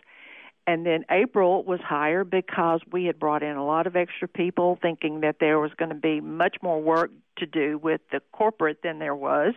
And 0.65 0.85
then 0.85 1.03
April 1.11 1.63
was 1.63 1.81
higher 1.81 2.23
because 2.23 2.79
we 2.91 3.05
had 3.05 3.19
brought 3.19 3.43
in 3.43 3.57
a 3.57 3.65
lot 3.65 3.85
of 3.85 3.95
extra 3.95 4.27
people 4.27 4.77
thinking 4.81 5.21
that 5.21 5.37
there 5.39 5.59
was 5.59 5.71
going 5.77 5.89
to 5.89 5.95
be 5.95 6.21
much 6.21 6.57
more 6.61 6.81
work 6.81 7.11
to 7.37 7.45
do 7.45 7.77
with 7.77 8.01
the 8.11 8.21
corporate 8.31 8.81
than 8.81 8.99
there 8.99 9.15
was. 9.15 9.53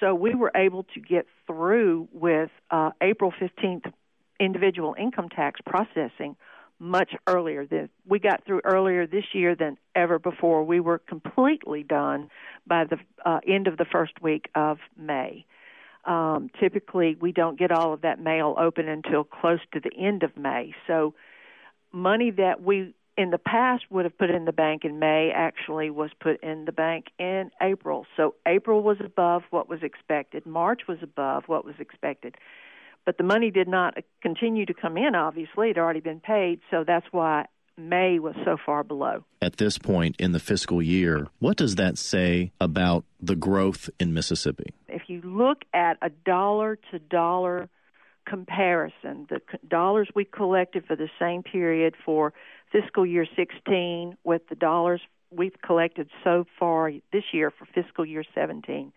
So 0.00 0.14
we 0.14 0.34
were 0.34 0.52
able 0.54 0.84
to 0.94 1.00
get 1.00 1.26
through 1.46 2.08
with 2.12 2.50
uh, 2.70 2.90
April 3.00 3.32
15th 3.32 3.90
individual 4.38 4.94
income 4.98 5.28
tax 5.28 5.60
processing 5.66 6.36
much 6.78 7.12
earlier 7.26 7.66
than 7.66 7.88
we 8.06 8.20
got 8.20 8.44
through 8.44 8.60
earlier 8.64 9.06
this 9.06 9.24
year 9.32 9.56
than 9.56 9.76
ever 9.96 10.18
before. 10.18 10.62
We 10.62 10.78
were 10.78 10.98
completely 10.98 11.82
done 11.82 12.30
by 12.66 12.84
the 12.84 12.98
uh, 13.24 13.40
end 13.46 13.66
of 13.66 13.76
the 13.76 13.84
first 13.84 14.22
week 14.22 14.48
of 14.54 14.78
May. 14.96 15.44
Um, 16.08 16.50
typically, 16.58 17.16
we 17.20 17.32
don't 17.32 17.58
get 17.58 17.70
all 17.70 17.92
of 17.92 18.00
that 18.00 18.18
mail 18.18 18.56
open 18.58 18.88
until 18.88 19.24
close 19.24 19.60
to 19.74 19.80
the 19.80 19.90
end 19.94 20.22
of 20.22 20.36
May. 20.38 20.74
So, 20.86 21.14
money 21.92 22.30
that 22.30 22.62
we 22.62 22.94
in 23.18 23.30
the 23.30 23.38
past 23.38 23.84
would 23.90 24.06
have 24.06 24.16
put 24.16 24.30
in 24.30 24.46
the 24.46 24.52
bank 24.52 24.84
in 24.84 24.98
May 24.98 25.30
actually 25.34 25.90
was 25.90 26.10
put 26.18 26.42
in 26.42 26.64
the 26.64 26.72
bank 26.72 27.08
in 27.18 27.50
April. 27.60 28.06
So, 28.16 28.36
April 28.46 28.82
was 28.82 28.96
above 29.04 29.42
what 29.50 29.68
was 29.68 29.82
expected, 29.82 30.46
March 30.46 30.82
was 30.88 30.98
above 31.02 31.44
what 31.46 31.66
was 31.66 31.74
expected. 31.78 32.36
But 33.04 33.18
the 33.18 33.24
money 33.24 33.50
did 33.50 33.68
not 33.68 33.98
continue 34.22 34.64
to 34.64 34.74
come 34.74 34.96
in, 34.96 35.14
obviously. 35.14 35.70
It 35.70 35.76
had 35.76 35.82
already 35.82 36.00
been 36.00 36.20
paid, 36.20 36.60
so 36.70 36.84
that's 36.86 37.06
why 37.10 37.46
May 37.78 38.18
was 38.18 38.34
so 38.44 38.56
far 38.64 38.82
below. 38.82 39.24
At 39.40 39.56
this 39.56 39.78
point 39.78 40.16
in 40.18 40.32
the 40.32 40.40
fiscal 40.40 40.82
year, 40.82 41.28
what 41.38 41.56
does 41.56 41.76
that 41.76 41.96
say 41.96 42.52
about 42.60 43.04
the 43.20 43.36
growth 43.36 43.88
in 44.00 44.12
Mississippi? 44.12 44.74
If 44.88 45.02
you 45.06 45.20
look 45.22 45.62
at 45.72 45.96
a 46.02 46.10
dollar 46.10 46.76
to 46.90 46.98
dollar 46.98 47.68
comparison, 48.26 49.26
the 49.30 49.40
dollars 49.66 50.08
we 50.14 50.24
collected 50.24 50.84
for 50.86 50.96
the 50.96 51.08
same 51.18 51.42
period 51.42 51.94
for 52.04 52.34
fiscal 52.72 53.06
year 53.06 53.26
16 53.36 54.16
with 54.24 54.42
the 54.48 54.56
dollars 54.56 55.00
we've 55.30 55.60
collected 55.62 56.08
so 56.24 56.44
far 56.58 56.90
this 57.12 57.24
year 57.32 57.50
for 57.50 57.66
fiscal 57.66 58.04
year 58.04 58.24
17, 58.34 58.92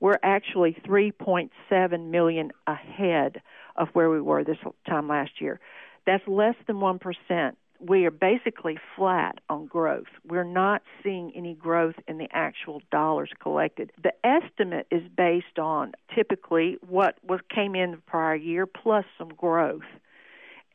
we're 0.00 0.18
actually 0.22 0.76
3.7 0.84 2.10
million 2.10 2.50
ahead 2.66 3.40
of 3.76 3.88
where 3.92 4.10
we 4.10 4.20
were 4.20 4.42
this 4.42 4.58
time 4.88 5.08
last 5.08 5.40
year. 5.40 5.60
That's 6.06 6.26
less 6.26 6.56
than 6.66 6.76
1% 6.76 7.52
we 7.86 8.06
are 8.06 8.10
basically 8.10 8.78
flat 8.96 9.38
on 9.48 9.66
growth. 9.66 10.06
We're 10.26 10.44
not 10.44 10.82
seeing 11.02 11.32
any 11.34 11.54
growth 11.54 11.96
in 12.06 12.18
the 12.18 12.28
actual 12.32 12.80
dollars 12.90 13.30
collected. 13.40 13.92
The 14.02 14.12
estimate 14.24 14.86
is 14.90 15.02
based 15.16 15.58
on 15.58 15.92
typically 16.14 16.78
what 16.86 17.16
was 17.26 17.40
came 17.52 17.74
in 17.74 17.92
the 17.92 17.96
prior 17.98 18.36
year 18.36 18.66
plus 18.66 19.04
some 19.18 19.30
growth. 19.30 19.82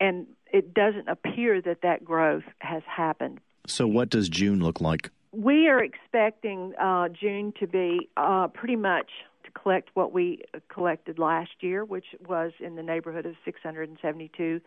And 0.00 0.26
it 0.52 0.74
doesn't 0.74 1.08
appear 1.08 1.60
that 1.62 1.82
that 1.82 2.04
growth 2.04 2.44
has 2.58 2.82
happened. 2.86 3.40
So 3.66 3.86
what 3.86 4.10
does 4.10 4.28
June 4.28 4.62
look 4.62 4.80
like? 4.80 5.10
We 5.32 5.68
are 5.68 5.82
expecting 5.82 6.74
uh, 6.80 7.08
June 7.08 7.52
to 7.60 7.66
be 7.66 8.08
uh, 8.16 8.48
pretty 8.48 8.76
much 8.76 9.10
to 9.44 9.50
collect 9.50 9.90
what 9.94 10.12
we 10.12 10.42
collected 10.68 11.18
last 11.18 11.50
year, 11.60 11.84
which 11.84 12.06
was 12.26 12.52
in 12.60 12.76
the 12.76 12.82
neighborhood 12.82 13.26
of 13.26 13.34
672 13.44 14.60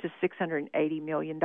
to 0.00 0.10
$680 0.22 1.02
million. 1.02 1.40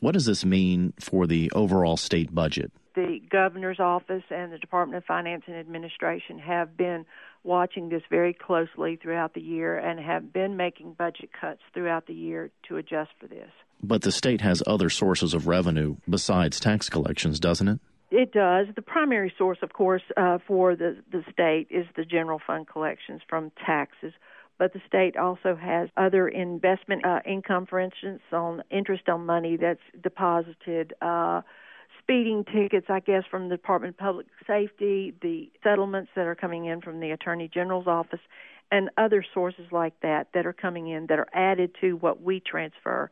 What 0.00 0.12
does 0.12 0.26
this 0.26 0.44
mean 0.44 0.92
for 1.00 1.26
the 1.26 1.50
overall 1.52 1.96
state 1.96 2.34
budget? 2.34 2.72
The 2.94 3.20
governor's 3.30 3.80
office 3.80 4.22
and 4.30 4.52
the 4.52 4.58
Department 4.58 4.96
of 4.96 5.04
Finance 5.04 5.44
and 5.46 5.56
Administration 5.56 6.38
have 6.38 6.76
been 6.76 7.04
watching 7.44 7.88
this 7.88 8.02
very 8.10 8.34
closely 8.34 8.96
throughout 8.96 9.34
the 9.34 9.40
year 9.40 9.76
and 9.78 10.00
have 10.00 10.32
been 10.32 10.56
making 10.56 10.94
budget 10.94 11.30
cuts 11.38 11.60
throughout 11.74 12.06
the 12.06 12.14
year 12.14 12.50
to 12.68 12.76
adjust 12.76 13.10
for 13.20 13.26
this. 13.26 13.50
But 13.82 14.02
the 14.02 14.12
state 14.12 14.40
has 14.40 14.62
other 14.66 14.88
sources 14.88 15.34
of 15.34 15.46
revenue 15.46 15.96
besides 16.08 16.58
tax 16.58 16.88
collections, 16.88 17.38
doesn't 17.38 17.68
it? 17.68 17.80
It 18.10 18.32
does. 18.32 18.68
The 18.74 18.82
primary 18.82 19.32
source, 19.36 19.58
of 19.62 19.72
course, 19.72 20.02
uh, 20.16 20.38
for 20.46 20.76
the, 20.76 20.96
the 21.10 21.24
state 21.32 21.66
is 21.70 21.86
the 21.96 22.04
general 22.04 22.40
fund 22.46 22.66
collections 22.68 23.20
from 23.28 23.50
taxes 23.64 24.12
but 24.58 24.72
the 24.72 24.80
state 24.86 25.16
also 25.16 25.54
has 25.54 25.88
other 25.96 26.28
investment 26.28 27.04
uh, 27.04 27.20
income, 27.26 27.66
for 27.66 27.78
instance, 27.78 28.22
on 28.32 28.62
interest 28.70 29.08
on 29.08 29.26
money 29.26 29.56
that's 29.56 29.80
deposited. 30.02 30.94
Uh, 31.00 31.42
speeding 32.02 32.44
tickets, 32.44 32.86
I 32.88 33.00
guess, 33.00 33.24
from 33.30 33.48
the 33.48 33.56
Department 33.56 33.94
of 33.94 33.98
Public 33.98 34.26
Safety, 34.46 35.12
the 35.20 35.50
settlements 35.62 36.10
that 36.14 36.26
are 36.26 36.36
coming 36.36 36.66
in 36.66 36.80
from 36.80 37.00
the 37.00 37.10
Attorney 37.10 37.50
General's 37.52 37.88
office, 37.88 38.20
and 38.70 38.90
other 38.96 39.24
sources 39.34 39.66
like 39.70 39.98
that 40.00 40.28
that 40.34 40.46
are 40.46 40.52
coming 40.52 40.88
in 40.88 41.06
that 41.06 41.18
are 41.18 41.28
added 41.32 41.74
to 41.80 41.92
what 41.94 42.22
we 42.22 42.40
transfer 42.40 43.10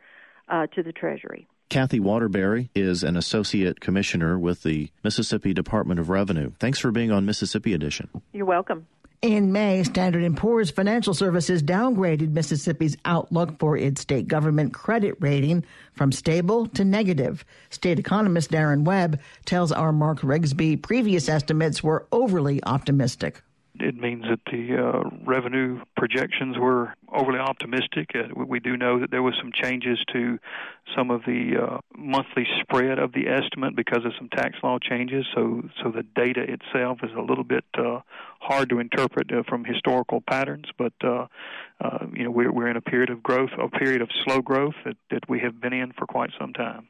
uh, 0.49 0.67
to 0.69 0.83
the 0.83 0.93
Treasury. 0.93 1.47
Kathy 1.71 1.99
Waterbury 1.99 2.71
is 2.75 3.03
an 3.03 3.17
associate 3.17 3.81
commissioner 3.81 4.39
with 4.39 4.63
the 4.63 4.91
Mississippi 5.03 5.53
Department 5.53 5.99
of 5.99 6.09
Revenue. 6.09 6.53
Thanks 6.61 6.79
for 6.79 6.93
being 6.93 7.11
on 7.11 7.25
Mississippi 7.25 7.73
Edition. 7.73 8.09
You're 8.33 8.47
welcome. 8.47 8.87
In 9.25 9.53
May, 9.53 9.83
Standard 9.85 10.37
& 10.37 10.37
Poor's 10.37 10.71
Financial 10.71 11.15
Services 11.15 11.63
downgraded 11.63 12.33
Mississippi's 12.33 12.99
outlook 13.07 13.59
for 13.59 13.75
its 13.75 14.03
state 14.03 14.29
government 14.29 14.75
credit 14.75 15.17
rating 15.19 15.65
from 15.95 16.13
stable 16.13 16.67
to 16.67 16.85
negative. 16.85 17.43
State 17.71 17.99
economist 17.99 18.51
Darrin 18.51 18.85
Webb 18.85 19.19
tells 19.47 19.73
our 19.73 19.93
Mark 19.93 20.21
Rigsby 20.21 20.83
previous 20.83 21.27
estimates 21.31 21.83
were 21.83 22.07
overly 22.13 22.63
optimistic 22.65 23.43
it 23.81 23.97
means 23.97 24.25
that 24.31 24.41
the 24.51 24.77
uh, 24.77 25.09
revenue 25.27 25.81
projections 25.97 26.57
were 26.57 26.95
overly 27.13 27.41
optimistic. 27.41 28.11
Uh, 28.15 28.45
we 28.47 28.61
do 28.61 28.77
know 28.77 29.01
that 29.01 29.11
there 29.11 29.23
was 29.23 29.35
some 29.41 29.51
changes 29.53 29.99
to 30.13 30.39
some 30.97 31.11
of 31.11 31.23
the 31.27 31.55
uh, 31.61 31.79
monthly 31.97 32.47
spread 32.61 32.99
of 32.99 33.13
the 33.13 33.27
estimate 33.29 33.75
because 33.75 34.05
of 34.05 34.13
some 34.17 34.29
tax 34.29 34.57
law 34.63 34.79
changes. 34.79 35.27
So, 35.35 35.63
so 35.83 35.91
the 35.91 36.05
data 36.15 36.43
itself 36.43 36.99
is 37.03 37.11
a 37.17 37.21
little 37.21 37.43
bit 37.43 37.65
uh, 37.77 38.01
hard 38.41 38.71
to 38.71 38.79
interpret 38.79 39.33
uh, 39.33 39.43
from 39.49 39.65
historical 39.65 40.21
patterns. 40.21 40.67
But 40.79 40.93
uh, 41.03 41.27
you 42.13 42.25
know, 42.25 42.31
we're 42.31 42.53
we're 42.53 42.69
in 42.69 42.77
a 42.77 42.83
period 42.83 43.11
of 43.11 43.23
growth, 43.23 43.51
a 43.59 43.69
period 43.69 44.03
of 44.03 44.09
slow 44.25 44.41
growth 44.41 44.75
that 44.85 44.97
that 45.11 45.29
we 45.29 45.41
have 45.41 45.61
been 45.61 45.73
in 45.73 45.93
for 45.93 46.07
quite 46.07 46.31
some 46.39 46.53
time. 46.53 46.89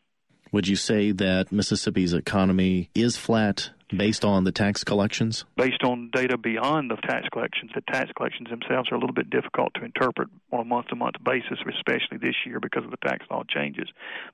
Would 0.53 0.69
you 0.69 0.77
say 0.77 1.11
that 1.11 1.51
Mississippi's 1.51 2.13
economy 2.13 2.91
is 2.95 3.17
flat 3.17 3.71
based 3.97 4.25
on 4.25 4.45
the 4.45 4.53
tax 4.53 4.85
collections? 4.85 5.45
Based 5.57 5.83
on 5.85 6.11
data 6.13 6.37
beyond 6.37 6.91
the 6.91 6.97
tax 6.97 7.29
collections, 7.33 7.71
the 7.75 7.81
tax 7.81 8.11
collections 8.17 8.49
themselves 8.51 8.91
are 8.91 8.95
a 8.95 8.99
little 8.99 9.15
bit 9.15 9.31
difficult 9.31 9.75
to 9.75 9.85
interpret 9.85 10.29
on 10.53 10.61
a 10.61 10.65
month 10.65 10.89
to 10.89 10.97
month 10.97 11.17
basis, 11.25 11.59
especially 11.67 12.19
this 12.19 12.35
year 12.47 12.61
because 12.61 12.85
of 12.85 12.91
the 12.91 12.97
tax 12.99 13.25
law 13.31 13.43
changes. 13.49 13.89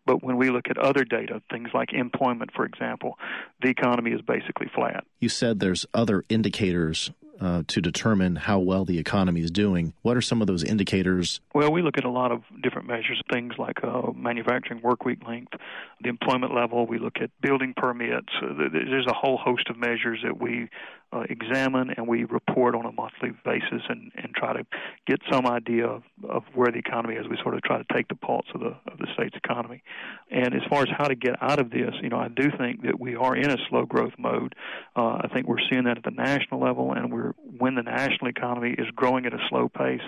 But 0.07 0.23
when 0.23 0.37
we 0.37 0.51
look 0.51 0.69
at 0.69 0.79
other 0.79 1.05
data, 1.05 1.43
things 1.51 1.69
like 1.75 1.93
employment, 1.93 2.51
for 2.55 2.65
example, 2.65 3.19
the 3.63 3.69
economy 3.69 4.11
is 4.13 4.21
basically 4.23 4.69
flat. 4.75 5.05
You 5.21 5.29
said 5.29 5.61
there's 5.61 5.87
other 5.95 6.25
indicators 6.29 7.11
uh, 7.41 7.63
to 7.69 7.81
determine 7.81 8.37
how 8.37 8.59
well 8.59 8.85
the 8.85 8.99
economy 8.99 9.41
is 9.41 9.51
doing. 9.51 9.95
What 10.03 10.17
are 10.17 10.21
some 10.21 10.41
of 10.41 10.47
those 10.47 10.63
indicators? 10.63 11.41
Well, 11.55 11.73
we 11.73 11.83
look 11.83 11.97
at 11.97 12.05
a 12.05 12.11
lot 12.11 12.33
of 12.33 12.43
different 12.63 12.87
measures, 12.87 13.21
things 13.33 13.55
like 13.59 13.83
uh, 13.83 14.13
manufacturing 14.15 14.83
work 14.83 15.05
week 15.05 15.27
length, 15.27 15.55
the 16.03 16.09
employment 16.09 16.55
level. 16.55 16.87
We 16.87 16.99
look 16.99 17.17
at 17.21 17.31
building 17.41 17.75
permits. 17.77 18.29
Uh, 18.43 18.69
there's 18.73 19.07
a 19.07 19.15
whole 19.15 19.39
host 19.39 19.69
of 19.71 19.79
measures 19.79 20.21
that 20.25 20.41
we 20.41 20.69
uh, 21.13 21.25
examine 21.29 21.91
and 21.97 22.07
we 22.07 22.25
report 22.25 22.75
on 22.75 22.87
a 22.87 22.93
monthly 22.93 23.31
basis 23.45 23.83
and, 23.89 24.13
and 24.17 24.35
try 24.35 24.53
to 24.53 24.65
get 25.07 25.21
some 25.31 25.47
idea 25.47 25.87
of, 25.87 26.03
of 26.29 26.45
where 26.55 26.71
the 26.71 26.79
economy 26.79 27.17
is. 27.17 27.27
We 27.29 27.37
sort 27.43 27.55
of 27.55 27.63
try 27.63 27.79
to 27.79 27.85
take 27.93 28.09
the 28.09 28.15
pulse 28.15 28.47
of 28.55 28.61
the 28.61 28.77
of 28.91 28.99
the 28.99 29.07
state's 29.15 29.37
economy. 29.37 29.83
And 30.31 30.55
as 30.55 30.63
far 30.69 30.83
as 30.83 30.89
how 30.97 31.09
to 31.09 31.15
get 31.15 31.35
out 31.43 31.59
of 31.59 31.71
this, 31.71 31.95
you 32.03 32.09
know, 32.09 32.19
I 32.19 32.29
do 32.29 32.51
think 32.57 32.83
that 32.83 33.01
we 33.01 33.17
are 33.17 33.35
in 33.35 33.51
a 33.51 33.57
slow 33.69 33.87
growth 33.87 34.15
mode. 34.19 34.55
Uh, 34.97 35.21
I 35.23 35.29
think 35.33 35.47
we're 35.47 35.63
seeing 35.71 35.85
that 35.85 35.99
at 35.99 36.05
the 36.05 36.11
national 36.11 36.61
level, 36.61 36.93
and 36.93 37.13
we're 37.13 37.33
when 37.59 37.75
the 37.75 37.83
national 37.83 38.29
economy 38.29 38.75
is 38.79 38.87
growing 38.95 39.27
at 39.27 39.35
a 39.35 39.41
slow 39.49 39.69
pace, 39.69 40.03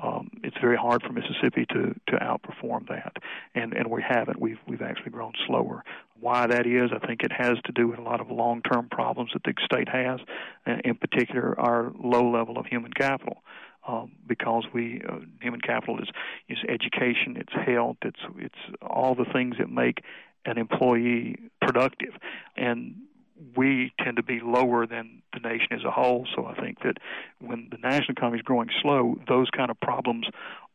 um, 0.00 0.30
it's 0.44 0.56
very 0.60 0.76
hard 0.76 1.02
for 1.02 1.12
Mississippi 1.12 1.66
to 1.70 1.94
to 2.08 2.16
outperform 2.16 2.88
that, 2.88 3.16
and 3.54 3.74
and 3.74 3.90
we 3.90 4.02
haven't. 4.02 4.40
We've 4.40 4.58
we've 4.66 4.82
actually 4.82 5.10
grown 5.10 5.32
slower. 5.46 5.82
Why 6.20 6.46
that 6.46 6.66
is, 6.66 6.90
I 6.94 7.04
think 7.04 7.22
it 7.22 7.32
has 7.32 7.58
to 7.64 7.72
do 7.72 7.88
with 7.88 7.98
a 7.98 8.02
lot 8.02 8.20
of 8.20 8.30
long-term 8.30 8.88
problems 8.90 9.30
that 9.34 9.42
the 9.44 9.54
state 9.64 9.88
has, 9.88 10.20
in 10.84 10.96
particular 10.96 11.58
our 11.58 11.92
low 12.02 12.30
level 12.30 12.58
of 12.58 12.66
human 12.66 12.92
capital. 12.92 13.42
Um, 13.86 14.12
because 14.26 14.64
we 14.74 15.00
uh, 15.08 15.20
human 15.40 15.60
capital 15.60 15.98
is 15.98 16.08
is 16.48 16.58
education, 16.68 17.36
it's 17.36 17.52
health, 17.52 17.96
it's 18.02 18.20
it's 18.36 18.78
all 18.82 19.14
the 19.14 19.24
things 19.32 19.56
that 19.58 19.70
make 19.70 20.02
an 20.44 20.58
employee 20.58 21.38
productive, 21.60 22.14
and 22.56 22.94
we 23.56 23.92
tend 24.02 24.16
to 24.16 24.22
be 24.22 24.40
lower 24.40 24.86
than 24.86 25.22
the 25.32 25.40
nation 25.40 25.68
as 25.72 25.84
a 25.84 25.90
whole. 25.90 26.26
So 26.34 26.46
I 26.46 26.54
think 26.60 26.80
that 26.82 26.98
when 27.40 27.68
the 27.70 27.78
national 27.78 28.12
economy 28.12 28.38
is 28.38 28.42
growing 28.42 28.68
slow, 28.82 29.16
those 29.28 29.48
kind 29.50 29.70
of 29.70 29.80
problems 29.80 30.26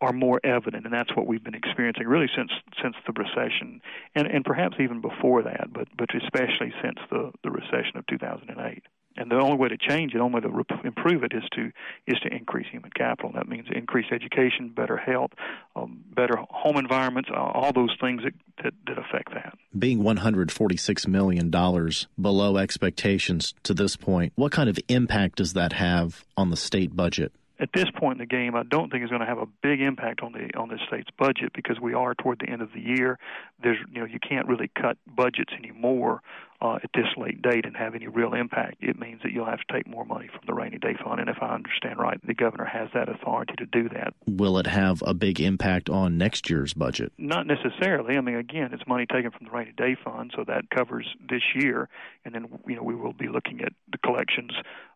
are 0.01 0.13
more 0.13 0.39
evident, 0.43 0.85
and 0.85 0.93
that's 0.93 1.15
what 1.15 1.27
we've 1.27 1.43
been 1.43 1.55
experiencing 1.55 2.07
really 2.07 2.29
since 2.35 2.51
since 2.81 2.95
the 3.05 3.13
recession, 3.13 3.81
and 4.15 4.27
and 4.27 4.43
perhaps 4.43 4.77
even 4.79 5.01
before 5.01 5.43
that, 5.43 5.71
but 5.71 5.87
but 5.97 6.09
especially 6.15 6.73
since 6.81 6.99
the 7.09 7.31
the 7.43 7.51
recession 7.51 7.97
of 7.97 8.05
2008. 8.07 8.83
And 9.15 9.29
the 9.29 9.39
only 9.39 9.57
way 9.57 9.69
to 9.69 9.77
change 9.77 10.13
it, 10.13 10.19
only 10.19 10.35
way 10.35 10.41
to 10.41 10.49
rep- 10.49 10.85
improve 10.85 11.23
it, 11.23 11.33
is 11.33 11.43
to 11.53 11.71
is 12.07 12.19
to 12.21 12.33
increase 12.33 12.67
human 12.71 12.91
capital. 12.91 13.31
That 13.33 13.47
means 13.47 13.67
increased 13.73 14.11
education, 14.11 14.69
better 14.69 14.97
health, 14.97 15.31
um, 15.75 16.03
better 16.15 16.35
home 16.49 16.77
environments, 16.77 17.29
uh, 17.31 17.39
all 17.39 17.71
those 17.73 17.95
things 18.01 18.23
that, 18.23 18.33
that, 18.63 18.73
that 18.87 18.97
affect 18.97 19.33
that. 19.33 19.57
Being 19.77 20.03
146 20.03 21.07
million 21.07 21.49
dollars 21.49 22.07
below 22.19 22.57
expectations 22.57 23.53
to 23.63 23.73
this 23.73 23.95
point, 23.95 24.33
what 24.35 24.51
kind 24.51 24.69
of 24.69 24.79
impact 24.87 25.37
does 25.37 25.53
that 25.53 25.73
have 25.73 26.25
on 26.35 26.49
the 26.49 26.57
state 26.57 26.95
budget? 26.95 27.31
at 27.63 27.69
this 27.73 27.85
point 27.95 28.13
in 28.13 28.17
the 28.17 28.25
game, 28.25 28.55
I 28.55 28.63
don't 28.63 28.91
think 28.91 29.03
it's 29.03 29.09
going 29.09 29.21
to 29.21 29.27
have 29.27 29.37
a 29.37 29.45
big 29.61 29.79
impact 29.79 30.21
on 30.21 30.33
the 30.33 30.49
on 30.57 30.67
the 30.67 30.77
state's 30.85 31.09
budget 31.17 31.53
because 31.53 31.79
we 31.79 31.93
are 31.93 32.13
toward 32.13 32.39
the 32.39 32.49
end 32.49 32.61
of 32.61 32.73
the 32.73 32.81
year. 32.81 33.17
There's 33.61 33.77
you 33.89 34.01
know 34.01 34.05
you 34.05 34.19
can't 34.19 34.47
really 34.47 34.69
cut 34.75 34.97
budgets 35.07 35.53
anymore 35.57 36.21
uh, 36.63 36.75
at 36.81 36.89
this 36.93 37.07
late 37.17 37.41
date 37.41 37.65
and 37.65 37.75
have 37.75 37.93
any 37.93 38.07
real 38.07 38.33
impact. 38.33 38.77
It 38.79 38.97
means 38.97 39.21
that 39.23 39.33
you'll 39.33 39.45
have 39.45 39.59
to 39.59 39.73
take 39.73 39.85
more 39.85 40.05
money 40.05 40.29
from 40.29 40.41
the 40.47 40.53
rainy 40.53 40.77
day 40.77 40.95
fund, 41.03 41.19
and 41.19 41.29
if 41.29 41.37
I 41.41 41.53
understand 41.53 41.99
right, 41.99 42.19
the 42.25 42.33
governor 42.33 42.63
has 42.63 42.87
that 42.93 43.09
authority 43.09 43.53
to 43.57 43.65
do 43.65 43.89
that. 43.89 44.13
Will 44.25 44.57
it 44.57 44.67
have 44.67 45.03
a 45.05 45.13
big 45.13 45.41
impact 45.41 45.89
on 45.89 46.17
next 46.17 46.49
year's 46.49 46.73
budget? 46.73 47.11
Not 47.17 47.45
necessarily. 47.47 48.17
I 48.17 48.21
mean, 48.21 48.35
again, 48.35 48.69
it's 48.71 48.87
money 48.87 49.05
taken 49.05 49.31
from 49.31 49.45
the 49.45 49.51
rainy 49.51 49.73
day 49.75 49.97
fund, 50.01 50.31
so 50.35 50.45
that 50.47 50.69
covers 50.69 51.05
this 51.29 51.43
year, 51.53 51.89
and 52.23 52.33
then 52.33 52.47
you 52.65 52.77
know 52.77 52.83
we 52.83 52.95
will 52.95 53.13
be 53.13 53.27
looking 53.27 53.61
at 53.61 53.73
the 53.91 53.97
collections 53.97 54.51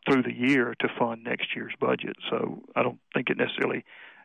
through 0.07 0.23
the 0.23 0.33
year 0.33 0.73
to 0.79 0.87
fund 0.97 1.25
next 1.25 1.53
year's 1.53 1.73
budget. 1.79 2.15
So 2.29 2.63
I 2.77 2.83
don't 2.83 2.99
think 3.13 3.29
it 3.29 3.37
necessarily 3.37 3.83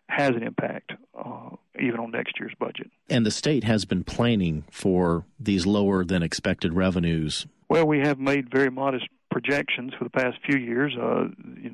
has 0.08 0.30
an 0.30 0.42
impact 0.42 0.92
uh, 1.18 1.50
even 1.80 2.00
on 2.00 2.10
next 2.10 2.38
year's 2.38 2.54
budget. 2.58 2.90
And 3.08 3.24
the 3.24 3.30
state 3.30 3.64
has 3.64 3.84
been 3.84 4.04
planning 4.04 4.64
for 4.70 5.24
these 5.40 5.66
lower 5.66 6.04
than 6.04 6.22
expected 6.22 6.74
revenues. 6.74 7.46
Well, 7.68 7.86
we 7.86 8.00
have 8.00 8.18
made 8.18 8.50
very 8.50 8.70
modest 8.70 9.06
projections 9.32 9.92
for 9.98 10.04
the 10.04 10.10
past 10.10 10.36
few 10.44 10.58
years. 10.58 10.94
Uh, 10.96 11.28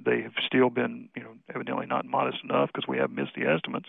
they 0.07 0.23
have 0.23 0.33
still 0.47 0.71
been, 0.71 1.09
you 1.15 1.23
know, 1.23 1.33
evidently 1.55 1.87
not 1.87 2.07
modest 2.07 2.39
enough 2.45 2.71
because 2.73 2.87
we 2.89 2.97
have 2.99 3.11
missed 3.11 3.33
the 3.37 3.47
estimates. 3.47 3.89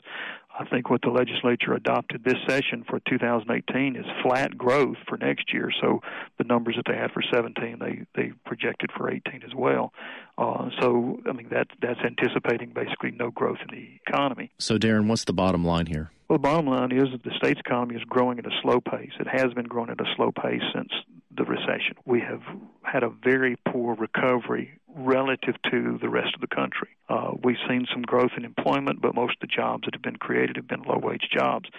I 0.59 0.65
think 0.65 0.89
what 0.89 1.01
the 1.01 1.11
legislature 1.11 1.73
adopted 1.73 2.23
this 2.23 2.37
session 2.47 2.83
for 2.89 2.99
2018 3.07 3.95
is 3.95 4.05
flat 4.23 4.57
growth 4.57 4.97
for 5.07 5.17
next 5.17 5.53
year. 5.53 5.69
So 5.79 6.01
the 6.37 6.43
numbers 6.43 6.75
that 6.75 6.91
they 6.91 6.97
had 6.97 7.11
for 7.11 7.21
17, 7.31 7.77
they 7.79 8.05
they 8.15 8.33
projected 8.45 8.89
for 8.97 9.09
18 9.09 9.43
as 9.45 9.53
well. 9.55 9.93
Uh, 10.37 10.69
so 10.81 11.21
I 11.29 11.33
mean 11.33 11.47
that's 11.49 11.71
that's 11.81 11.99
anticipating 12.01 12.71
basically 12.73 13.11
no 13.11 13.29
growth 13.29 13.59
in 13.69 13.77
the 13.77 13.87
economy. 14.07 14.51
So 14.57 14.77
Darrin, 14.77 15.07
what's 15.07 15.25
the 15.25 15.33
bottom 15.33 15.63
line 15.63 15.85
here? 15.85 16.11
Well, 16.27 16.37
the 16.37 16.43
bottom 16.43 16.67
line 16.67 16.91
is 16.91 17.11
that 17.11 17.23
the 17.23 17.31
state's 17.37 17.59
economy 17.59 17.95
is 17.95 18.03
growing 18.03 18.37
at 18.39 18.45
a 18.45 18.51
slow 18.61 18.79
pace. 18.81 19.11
It 19.19 19.27
has 19.27 19.53
been 19.53 19.65
growing 19.65 19.89
at 19.89 19.99
a 19.99 20.05
slow 20.15 20.31
pace 20.31 20.61
since 20.75 20.91
the 21.35 21.43
recession. 21.43 21.95
We 22.05 22.21
have 22.21 22.41
had 22.83 23.03
a 23.03 23.09
very 23.09 23.57
poor 23.67 23.95
recovery 23.95 24.79
relative 24.95 25.55
to 25.71 25.99
the 26.01 26.09
rest 26.09 26.33
of 26.33 26.41
the 26.41 26.47
country. 26.47 26.89
Uh, 27.07 27.31
we've 27.43 27.57
seen 27.67 27.85
some 27.93 28.01
growth 28.01 28.31
in 28.35 28.45
employment, 28.45 29.01
but 29.01 29.15
most 29.15 29.33
of 29.33 29.39
the 29.41 29.47
jobs 29.47 29.83
that 29.85 29.93
have 29.93 30.01
been 30.01 30.15
created 30.15 30.55
have 30.55 30.67
been 30.67 30.81
low 30.81 30.97
wage 30.97 31.29
jobs, 31.31 31.69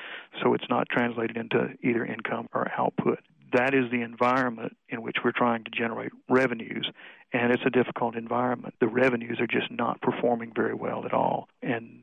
so 0.42 0.54
it's 0.54 0.68
not 0.70 0.88
translated 0.88 1.36
into 1.36 1.70
either 1.82 2.04
income 2.04 2.48
or 2.54 2.70
output. 2.78 3.18
That 3.52 3.74
is 3.74 3.90
the 3.90 4.02
environment 4.02 4.76
in 4.88 5.02
which 5.02 5.16
we're 5.24 5.32
trying 5.32 5.64
to 5.64 5.70
generate 5.70 6.12
revenues, 6.28 6.88
and 7.32 7.52
it's 7.52 7.64
a 7.66 7.70
difficult 7.70 8.14
environment. 8.14 8.74
The 8.80 8.88
revenues 8.88 9.40
are 9.40 9.48
just 9.48 9.70
not 9.72 10.00
performing 10.00 10.52
very 10.54 10.74
well 10.74 11.04
at 11.04 11.12
all, 11.12 11.48
and 11.60 12.02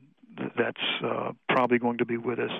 that's 0.56 0.76
uh, 1.02 1.32
probably 1.48 1.78
going 1.78 1.98
to 1.98 2.04
be 2.04 2.18
with 2.18 2.38
us 2.38 2.50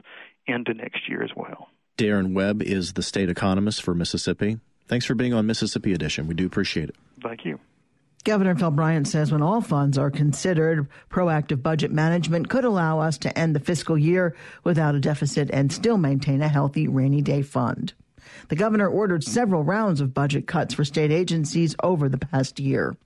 into 0.46 0.72
next 0.72 1.08
year 1.08 1.22
as 1.22 1.30
well. 1.36 1.68
Darrin 1.98 2.32
Webb 2.32 2.62
is 2.62 2.94
the 2.94 3.02
state 3.02 3.28
economist 3.28 3.82
for 3.82 3.92
Mississippi. 3.92 4.58
Thanks 4.88 5.04
for 5.04 5.14
being 5.14 5.34
on 5.34 5.46
Mississippi 5.46 5.92
Edition. 5.92 6.26
We 6.26 6.34
do 6.34 6.46
appreciate 6.46 6.88
it. 6.88 6.96
Thank 7.22 7.44
you. 7.44 7.60
Governor 8.24 8.56
Phil 8.56 8.70
Bryant 8.70 9.06
says 9.06 9.30
when 9.30 9.42
all 9.42 9.60
funds 9.60 9.96
are 9.96 10.10
considered, 10.10 10.88
proactive 11.10 11.62
budget 11.62 11.92
management 11.92 12.48
could 12.48 12.64
allow 12.64 12.98
us 12.98 13.16
to 13.18 13.38
end 13.38 13.54
the 13.54 13.60
fiscal 13.60 13.96
year 13.96 14.34
without 14.64 14.94
a 14.94 15.00
deficit 15.00 15.48
and 15.52 15.72
still 15.72 15.98
maintain 15.98 16.42
a 16.42 16.48
healthy 16.48 16.88
rainy 16.88 17.22
day 17.22 17.42
fund. 17.42 17.94
The 18.48 18.56
governor 18.56 18.88
ordered 18.88 19.24
several 19.24 19.62
rounds 19.62 20.00
of 20.00 20.12
budget 20.12 20.46
cuts 20.46 20.74
for 20.74 20.84
state 20.84 21.12
agencies 21.12 21.76
over 21.82 22.08
the 22.08 22.18
past 22.18 22.58
year. 22.58 22.96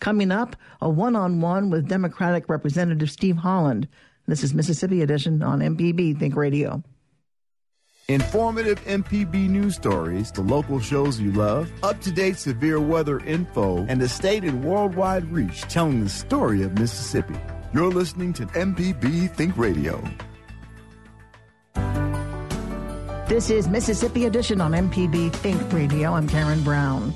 Coming 0.00 0.32
up, 0.32 0.56
a 0.80 0.88
one 0.88 1.16
on 1.16 1.40
one 1.40 1.70
with 1.70 1.88
Democratic 1.88 2.48
Representative 2.48 3.10
Steve 3.10 3.36
Holland. 3.36 3.88
This 4.26 4.42
is 4.42 4.52
Mississippi 4.52 5.02
Edition 5.02 5.42
on 5.42 5.60
MPB 5.60 6.18
Think 6.18 6.36
Radio. 6.36 6.82
Informative 8.10 8.84
MPB 8.86 9.48
news 9.48 9.76
stories, 9.76 10.32
the 10.32 10.40
local 10.40 10.80
shows 10.80 11.20
you 11.20 11.30
love, 11.30 11.70
up 11.84 12.00
to 12.00 12.10
date 12.10 12.36
severe 12.36 12.80
weather 12.80 13.20
info, 13.20 13.86
and 13.86 14.00
the 14.00 14.08
state 14.08 14.42
and 14.42 14.64
worldwide 14.64 15.30
reach 15.30 15.60
telling 15.62 16.02
the 16.02 16.08
story 16.08 16.64
of 16.64 16.76
Mississippi. 16.76 17.38
You're 17.72 17.92
listening 17.92 18.32
to 18.32 18.46
MPB 18.46 19.30
Think 19.36 19.56
Radio. 19.56 20.02
This 23.28 23.48
is 23.48 23.68
Mississippi 23.68 24.24
Edition 24.24 24.60
on 24.60 24.72
MPB 24.72 25.32
Think 25.34 25.72
Radio. 25.72 26.14
I'm 26.14 26.28
Karen 26.28 26.64
Brown. 26.64 27.14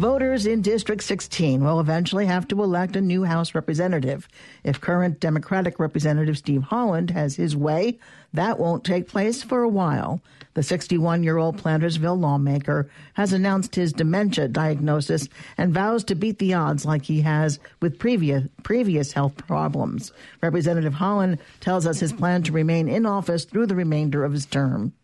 Voters 0.00 0.46
in 0.46 0.62
District 0.62 1.02
16 1.02 1.62
will 1.62 1.78
eventually 1.78 2.24
have 2.24 2.48
to 2.48 2.62
elect 2.62 2.96
a 2.96 3.02
new 3.02 3.22
House 3.24 3.54
representative. 3.54 4.26
If 4.64 4.80
current 4.80 5.20
Democratic 5.20 5.78
Representative 5.78 6.38
Steve 6.38 6.62
Holland 6.62 7.10
has 7.10 7.36
his 7.36 7.54
way, 7.54 7.98
that 8.32 8.58
won't 8.58 8.82
take 8.82 9.08
place 9.08 9.42
for 9.42 9.62
a 9.62 9.68
while. 9.68 10.22
The 10.54 10.62
61 10.62 11.22
year 11.22 11.36
old 11.36 11.58
Plantersville 11.58 12.18
lawmaker 12.18 12.88
has 13.12 13.34
announced 13.34 13.74
his 13.74 13.92
dementia 13.92 14.48
diagnosis 14.48 15.28
and 15.58 15.74
vows 15.74 16.02
to 16.04 16.14
beat 16.14 16.38
the 16.38 16.54
odds 16.54 16.86
like 16.86 17.04
he 17.04 17.20
has 17.20 17.60
with 17.82 17.98
previous, 17.98 18.44
previous 18.62 19.12
health 19.12 19.36
problems. 19.46 20.12
Representative 20.40 20.94
Holland 20.94 21.40
tells 21.60 21.86
us 21.86 22.00
his 22.00 22.14
plan 22.14 22.42
to 22.44 22.52
remain 22.52 22.88
in 22.88 23.04
office 23.04 23.44
through 23.44 23.66
the 23.66 23.76
remainder 23.76 24.24
of 24.24 24.32
his 24.32 24.46
term. 24.46 24.94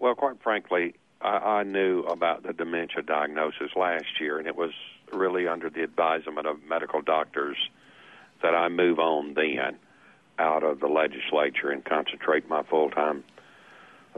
Well, 0.00 0.16
quite 0.16 0.42
frankly, 0.42 0.96
I, 1.20 1.28
I 1.28 1.62
knew 1.62 2.00
about 2.02 2.42
the 2.42 2.52
dementia 2.52 3.02
diagnosis 3.02 3.70
last 3.76 4.20
year, 4.20 4.38
and 4.38 4.46
it 4.46 4.56
was 4.56 4.72
really 5.12 5.46
under 5.46 5.70
the 5.70 5.82
advisement 5.82 6.46
of 6.46 6.62
medical 6.68 7.02
doctors 7.02 7.56
that 8.42 8.54
I 8.54 8.68
move 8.68 8.98
on 8.98 9.34
then 9.34 9.76
out 10.38 10.62
of 10.62 10.80
the 10.80 10.86
legislature 10.86 11.70
and 11.70 11.84
concentrate 11.84 12.48
my 12.48 12.62
full 12.62 12.90
time 12.90 13.24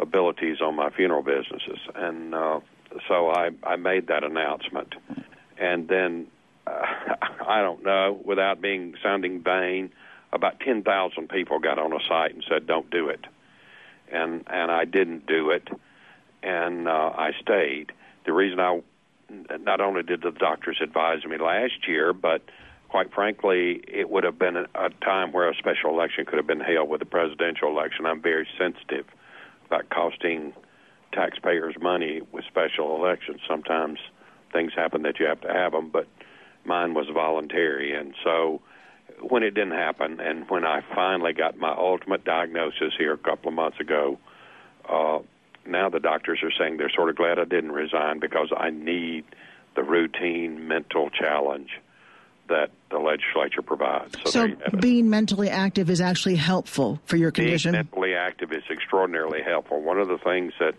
abilities 0.01 0.61
on 0.61 0.77
my 0.77 0.91
funeral 0.91 1.23
businesses. 1.23 1.79
And 1.95 2.35
uh, 2.35 2.61
so 3.09 3.31
I, 3.31 3.51
I 3.65 3.77
made 3.77 4.07
that 4.07 4.23
announcement. 4.25 4.95
And 5.59 5.89
then, 5.89 6.29
uh, 6.67 6.71
I 7.47 7.61
don't 7.61 7.83
know, 7.83 8.21
without 8.25 8.61
being 8.61 8.95
sounding 9.03 9.43
vain, 9.43 9.91
about 10.33 10.61
10,000 10.61 11.29
people 11.29 11.59
got 11.59 11.79
on 11.79 11.93
a 11.93 11.99
site 12.09 12.33
and 12.33 12.45
said, 12.49 12.67
don't 12.67 12.91
do 12.91 13.09
it. 13.09 13.27
And, 14.11 14.45
and 14.47 14.71
I 14.71 14.85
didn't 14.85 15.27
do 15.27 15.51
it 15.51 15.69
and 16.43 16.89
uh, 16.89 17.13
I 17.17 17.33
stayed. 17.41 17.93
The 18.25 18.33
reason 18.33 18.61
I 18.61 18.81
not 19.61 19.81
only 19.81 20.03
did 20.03 20.23
the 20.23 20.31
doctors 20.31 20.79
advise 20.83 21.25
me 21.25 21.39
last 21.39 21.89
year, 21.89 22.13
but 22.13 22.43
quite 22.89 23.13
frankly, 23.15 23.83
it 23.89 24.11
would 24.11 24.25
have 24.25 24.39
been 24.39 24.57
a, 24.57 24.91
time 25.03 25.33
where 25.33 25.49
a 25.49 25.55
special 25.55 25.91
election 25.91 26.27
could 26.27 26.37
have 26.37 26.47
been 26.47 26.61
held 26.61 26.89
with 26.89 27.01
a 27.01 27.07
presidential 27.07 27.69
election. 27.69 28.05
I'm 28.05 28.21
very 28.21 28.47
sensitive 28.59 29.07
about 29.67 29.89
costing 29.89 30.53
taxpayers 31.13 31.75
money 31.81 32.21
with 32.33 32.45
special 32.45 32.95
elections. 32.97 33.41
Sometimes 33.49 33.99
things 34.53 34.73
happen 34.77 35.03
that 35.03 35.19
you 35.19 35.27
have 35.27 35.41
to 35.41 35.49
have 35.49 35.73
them, 35.73 35.89
but 35.91 36.07
mine 36.65 36.93
was 36.93 37.07
voluntary, 37.13 37.95
and 37.95 38.15
so 38.23 38.61
when 39.21 39.43
it 39.43 39.53
didn't 39.53 39.73
happen, 39.73 40.21
and 40.21 40.49
when 40.51 40.65
I 40.65 40.83
finally 40.95 41.33
got 41.33 41.57
my 41.57 41.73
ultimate 41.73 42.25
diagnosis 42.25 42.93
here 42.99 43.13
a 43.13 43.19
couple 43.19 43.49
of 43.49 43.55
months 43.55 43.81
ago, 43.81 44.19
uh, 44.89 45.21
now 45.67 45.89
the 45.89 46.01
doctors 46.01 46.41
are 46.43 46.51
saying 46.59 46.77
they're 46.77 46.91
sort 46.91 47.11
of 47.11 47.17
glad 47.17 47.39
I 47.39 47.45
didn't 47.45 47.73
resign 47.73 48.19
because 48.19 48.53
I 48.57 48.71
need 48.71 49.25
the 49.75 49.83
routine 49.83 50.69
mental 50.69 51.11
challenge 51.11 51.71
that 52.49 52.71
the 52.91 52.99
legislature 52.99 53.63
provides. 53.63 54.17
So, 54.27 54.49
so 54.49 54.77
being 54.79 55.09
mentally 55.09 55.49
active 55.49 55.89
is 55.89 56.01
actually 56.01 56.37
helpful 56.37 57.01
for 57.07 57.17
your 57.17 57.31
condition? 57.31 57.73
Being 57.73 57.87
mentally 57.91 58.15
active 58.15 58.53
is 58.53 58.65
extraordinarily 58.71 59.43
helpful. 59.43 59.81
One 59.81 59.99
of 59.99 60.09
the 60.09 60.19
things 60.19 60.53
that 60.59 60.75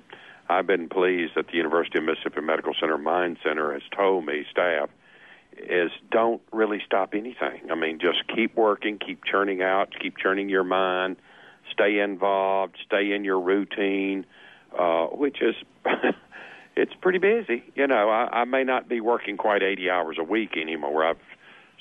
I've 0.50 0.68
been 0.68 0.90
pleased 0.90 1.34
that 1.36 1.48
the 1.48 1.58
University 1.58 1.98
of 1.98 2.04
Mississippi 2.04 2.42
Medical 2.42 2.74
Center 2.80 2.98
Mind 2.98 3.38
Center 3.44 3.74
has 3.74 3.82
told 3.96 4.26
me, 4.26 4.46
staff, 4.52 4.90
is 5.58 5.92
don't 6.12 6.42
really 6.52 6.82
stop 6.86 7.14
anything. 7.14 7.72
I 7.72 7.76
mean, 7.76 8.00
just 8.00 8.28
keep 8.36 8.56
working, 8.56 9.00
keep 9.00 9.24
churning 9.24 9.62
out, 9.62 9.94
keep 10.00 10.18
churning 10.18 10.50
your 10.50 10.64
mind, 10.64 11.18
stay 11.72 12.00
involved, 12.00 12.78
stay 12.86 13.14
in 13.14 13.24
your 13.24 13.40
routine 13.40 14.26
uh, 14.78 15.08
which 15.08 15.42
is 15.42 15.56
it's 16.76 16.94
pretty 17.02 17.20
busy. 17.20 17.64
You 17.76 17.88
know, 17.88 18.10
I, 18.10 18.42
I 18.42 18.44
may 18.46 18.64
not 18.64 18.90
be 18.90 19.02
working 19.02 19.38
quite 19.38 19.64
80 19.64 19.90
hours 19.90 20.18
a 20.20 20.24
week 20.24 20.58
anymore. 20.58 21.06
I've 21.06 21.18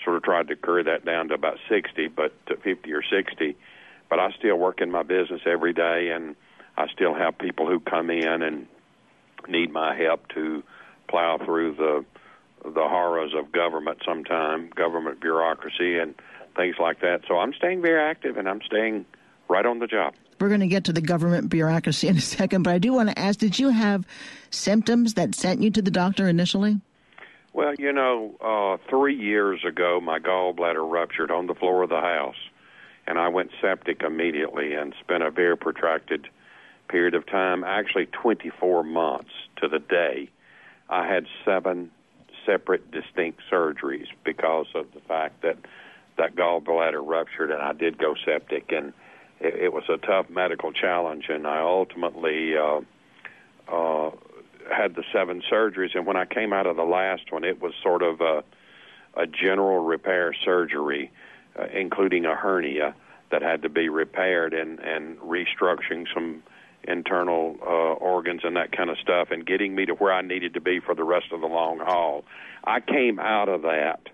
sort 0.04 0.16
of 0.16 0.22
tried 0.22 0.48
to 0.48 0.56
curry 0.56 0.84
that 0.84 1.04
down 1.04 1.28
to 1.28 1.34
about 1.34 1.58
60, 1.68 2.08
but 2.08 2.32
to 2.46 2.56
50 2.56 2.92
or 2.92 3.02
60. 3.02 3.56
But 4.08 4.18
I 4.18 4.30
still 4.32 4.56
work 4.56 4.80
in 4.80 4.90
my 4.90 5.02
business 5.02 5.40
every 5.46 5.72
day, 5.72 6.10
and 6.10 6.36
I 6.76 6.86
still 6.88 7.14
have 7.14 7.38
people 7.38 7.66
who 7.66 7.80
come 7.80 8.10
in 8.10 8.42
and 8.42 8.66
need 9.48 9.72
my 9.72 9.96
help 9.96 10.28
to 10.28 10.62
plow 11.08 11.38
through 11.38 11.74
the 11.76 12.04
the 12.64 12.86
horrors 12.88 13.32
of 13.36 13.50
government 13.50 13.98
sometime, 14.06 14.70
government 14.76 15.20
bureaucracy 15.20 15.98
and 15.98 16.14
things 16.56 16.76
like 16.78 17.00
that. 17.00 17.22
So 17.26 17.38
I'm 17.38 17.52
staying 17.54 17.82
very 17.82 18.00
active 18.00 18.36
and 18.36 18.48
I'm 18.48 18.60
staying 18.64 19.04
right 19.48 19.66
on 19.66 19.80
the 19.80 19.88
job. 19.88 20.14
We're 20.42 20.48
going 20.48 20.58
to 20.58 20.66
get 20.66 20.82
to 20.86 20.92
the 20.92 21.00
government 21.00 21.50
bureaucracy 21.50 22.08
in 22.08 22.16
a 22.16 22.20
second, 22.38 22.64
but 22.64 22.74
I 22.74 22.78
do 22.78 22.92
want 22.92 23.10
to 23.10 23.16
ask 23.16 23.38
did 23.38 23.60
you 23.60 23.68
have 23.68 24.04
symptoms 24.50 25.14
that 25.14 25.36
sent 25.36 25.62
you 25.62 25.70
to 25.70 25.80
the 25.80 25.90
doctor 25.92 26.26
initially? 26.26 26.80
Well, 27.52 27.76
you 27.78 27.92
know, 27.92 28.34
uh, 28.40 28.90
three 28.90 29.14
years 29.14 29.64
ago, 29.64 30.00
my 30.02 30.18
gallbladder 30.18 30.90
ruptured 30.90 31.30
on 31.30 31.46
the 31.46 31.54
floor 31.54 31.84
of 31.84 31.90
the 31.90 32.00
house, 32.00 32.34
and 33.06 33.20
I 33.20 33.28
went 33.28 33.52
septic 33.60 34.02
immediately 34.02 34.74
and 34.74 34.96
spent 34.98 35.22
a 35.22 35.30
very 35.30 35.56
protracted 35.56 36.26
period 36.88 37.14
of 37.14 37.24
time, 37.24 37.62
actually 37.62 38.06
24 38.06 38.82
months 38.82 39.30
to 39.58 39.68
the 39.68 39.78
day. 39.78 40.28
I 40.88 41.06
had 41.06 41.26
seven 41.44 41.92
separate, 42.44 42.90
distinct 42.90 43.42
surgeries 43.48 44.08
because 44.24 44.66
of 44.74 44.86
the 44.92 45.00
fact 45.06 45.42
that 45.42 45.58
that 46.18 46.34
gallbladder 46.34 47.00
ruptured, 47.00 47.52
and 47.52 47.62
I 47.62 47.74
did 47.74 47.96
go 47.96 48.16
septic, 48.24 48.72
and 48.72 48.92
it, 49.42 49.54
it 49.64 49.72
was 49.72 49.84
a 49.88 49.98
tough 49.98 50.30
medical 50.30 50.72
challenge, 50.72 51.26
and 51.28 51.46
I 51.46 51.60
ultimately. 51.60 52.56
Uh, 52.56 52.80
uh, 53.70 54.10
had 54.70 54.94
the 54.94 55.04
seven 55.12 55.42
surgeries, 55.50 55.94
and 55.94 56.06
when 56.06 56.16
I 56.16 56.24
came 56.24 56.52
out 56.52 56.66
of 56.66 56.76
the 56.76 56.84
last 56.84 57.32
one, 57.32 57.44
it 57.44 57.60
was 57.60 57.72
sort 57.82 58.02
of 58.02 58.20
a, 58.20 58.44
a 59.16 59.26
general 59.26 59.84
repair 59.84 60.34
surgery, 60.44 61.10
uh, 61.58 61.66
including 61.72 62.24
a 62.24 62.34
hernia 62.34 62.94
that 63.30 63.42
had 63.42 63.62
to 63.62 63.68
be 63.68 63.88
repaired 63.88 64.54
and 64.54 64.78
and 64.80 65.18
restructuring 65.18 66.06
some 66.12 66.42
internal 66.84 67.56
uh, 67.62 67.94
organs 67.94 68.40
and 68.44 68.56
that 68.56 68.72
kind 68.76 68.90
of 68.90 68.98
stuff, 68.98 69.28
and 69.30 69.46
getting 69.46 69.74
me 69.74 69.86
to 69.86 69.94
where 69.94 70.12
I 70.12 70.22
needed 70.22 70.54
to 70.54 70.60
be 70.60 70.80
for 70.80 70.94
the 70.94 71.04
rest 71.04 71.26
of 71.32 71.40
the 71.40 71.46
long 71.46 71.78
haul. 71.78 72.24
I 72.64 72.80
came 72.80 73.18
out 73.18 73.48
of 73.48 73.62
that 73.62 74.08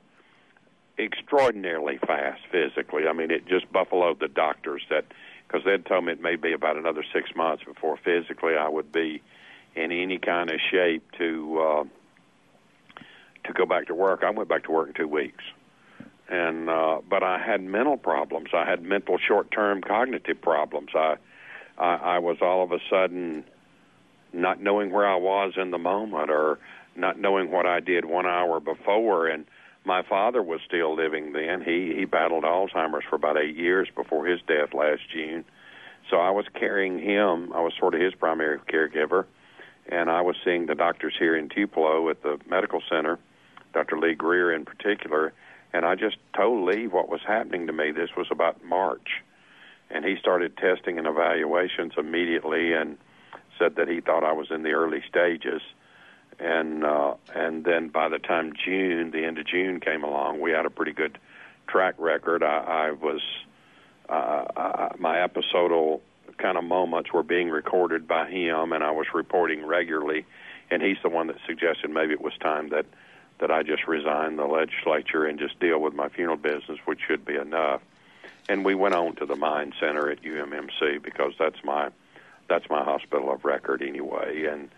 extraordinarily 0.99 1.99
fast 1.99 2.41
physically. 2.51 3.07
I 3.09 3.13
mean, 3.13 3.31
it 3.31 3.47
just 3.47 3.71
buffaloed 3.73 4.21
the 4.21 4.29
doctors 4.29 4.83
that 4.91 5.05
because 5.47 5.65
they'd 5.65 5.85
told 5.87 6.05
me 6.05 6.13
it 6.13 6.21
may 6.21 6.37
be 6.37 6.53
about 6.53 6.77
another 6.77 7.05
six 7.13 7.31
months 7.35 7.65
before 7.65 7.97
physically 7.97 8.55
I 8.57 8.69
would 8.69 8.93
be 8.93 9.23
in 9.75 9.93
any 9.93 10.19
kind 10.19 10.51
of 10.51 10.61
shape 10.71 11.11
to 11.19 11.59
uh, 11.61 11.85
to 13.45 13.53
go 13.53 13.65
back 13.65 13.87
to 13.87 13.95
work. 13.95 14.23
I 14.25 14.31
went 14.31 14.49
back 14.49 14.65
to 14.65 14.71
work 14.71 14.89
in 14.89 14.95
two 14.95 15.09
weeks, 15.09 15.45
and 16.29 16.69
uh, 16.69 17.01
but 17.09 17.23
I 17.23 17.39
had 17.39 17.63
mental 17.63 17.97
problems. 17.97 18.51
I 18.53 18.69
had 18.69 18.83
mental 18.83 19.19
short-term 19.19 19.83
cognitive 19.83 20.41
problems. 20.43 20.91
I, 20.95 21.17
I 21.79 21.95
I 21.95 22.19
was 22.19 22.39
all 22.43 22.63
of 22.63 22.73
a 22.73 22.81
sudden 22.91 23.45
not 24.33 24.61
knowing 24.61 24.91
where 24.91 25.07
I 25.09 25.17
was 25.17 25.55
in 25.57 25.71
the 25.71 25.79
moment, 25.79 26.31
or 26.31 26.59
not 26.97 27.19
knowing 27.19 27.51
what 27.51 27.65
I 27.65 27.81
did 27.81 28.05
one 28.05 28.27
hour 28.27 28.61
before, 28.61 29.29
and 29.29 29.47
my 29.89 30.03
father 30.03 30.43
was 30.43 30.61
still 30.65 30.95
living 30.95 31.33
then. 31.33 31.63
He 31.63 31.95
he 31.97 32.05
battled 32.05 32.45
Alzheimer's 32.45 33.05
for 33.09 33.17
about 33.17 33.37
eight 33.37 33.57
years 33.57 33.89
before 33.97 34.27
his 34.27 34.41
death 34.47 34.73
last 34.73 35.03
June. 35.13 35.45
So 36.11 36.19
I 36.19 36.31
was 36.31 36.47
carrying 36.55 36.99
him. 36.99 37.53
I 37.53 37.61
was 37.61 37.73
sort 37.79 37.95
of 37.95 38.01
his 38.01 38.15
primary 38.15 38.59
caregiver 38.61 39.25
and 39.89 40.11
I 40.11 40.21
was 40.21 40.37
seeing 40.45 40.67
the 40.67 40.75
doctors 40.75 41.15
here 41.19 41.37
in 41.37 41.49
Tupelo 41.49 42.09
at 42.11 42.23
the 42.23 42.39
medical 42.49 42.83
center, 42.89 43.19
Dr. 43.73 43.99
Lee 43.99 44.15
Greer 44.15 44.53
in 44.53 44.65
particular, 44.65 45.33
and 45.73 45.85
I 45.85 45.95
just 45.95 46.17
told 46.37 46.69
Lee 46.69 46.87
what 46.87 47.09
was 47.09 47.21
happening 47.27 47.67
to 47.67 47.73
me. 47.73 47.91
This 47.91 48.11
was 48.17 48.27
about 48.31 48.63
March, 48.65 49.23
and 49.91 50.05
he 50.05 50.17
started 50.17 50.57
testing 50.57 50.99
and 50.99 51.07
evaluations 51.07 51.95
immediately 51.97 52.73
and 52.73 52.99
said 53.59 53.77
that 53.77 53.89
he 53.89 54.01
thought 54.01 54.25
I 54.25 54.33
was 54.33 54.51
in 54.51 54.63
the 54.63 54.73
early 54.73 55.03
stages. 55.09 55.63
And 56.41 56.85
uh, 56.85 57.15
and 57.35 57.65
then 57.65 57.89
by 57.89 58.09
the 58.09 58.19
time 58.19 58.53
June, 58.53 59.11
the 59.11 59.25
end 59.25 59.39
of 59.39 59.47
June 59.47 59.81
came 59.81 60.05
along, 60.05 60.41
we 60.41 60.53
had 60.53 60.67
a 60.67 60.71
pretty 60.71 60.93
good 60.93 61.19
track 61.67 61.95
record. 61.99 62.43
I, 62.43 62.89
I 62.89 62.91
was 62.93 63.21
uh, 64.09 64.45
I, 64.57 64.95
my 64.99 65.21
episodal 65.21 66.01
kind 66.39 66.57
of 66.57 66.65
moments 66.65 67.13
were 67.13 67.23
being 67.23 67.51
recorded 67.51 68.07
by 68.07 68.31
him, 68.31 68.73
and 68.73 68.85
I 68.85 68.93
was 68.93 69.09
reporting 69.13 69.67
regularly. 69.67 70.25
And 70.71 70.83
he's 70.83 70.99
the 71.03 71.09
one 71.09 71.27
that 71.29 71.37
suggested 71.47 71.91
maybe 71.91 72.13
it 72.13 72.21
was 72.21 72.37
time 72.41 72.69
that 72.71 72.87
that 73.41 73.51
I 73.51 73.63
just 73.63 73.87
resign 73.87 74.37
the 74.37 74.47
legislature 74.47 75.25
and 75.25 75.39
just 75.39 75.61
deal 75.61 75.81
with 75.81 75.95
my 75.95 76.09
funeral 76.09 76.37
business, 76.37 76.79
which 76.87 77.01
should 77.07 77.25
be 77.25 77.37
enough. 77.37 77.81
And 78.49 78.65
we 78.65 78.75
went 78.75 78.95
on 78.95 79.15
to 79.17 79.27
the 79.27 79.37
Mind 79.37 79.75
Center 79.79 80.11
at 80.11 80.23
UMMC 80.23 81.03
because 81.03 81.35
that's 81.39 81.63
my 81.65 81.91
that's 82.49 82.69
my 82.71 82.83
hospital 82.83 83.31
of 83.33 83.45
record 83.45 83.83
anyway. 83.83 84.47
And 84.47 84.71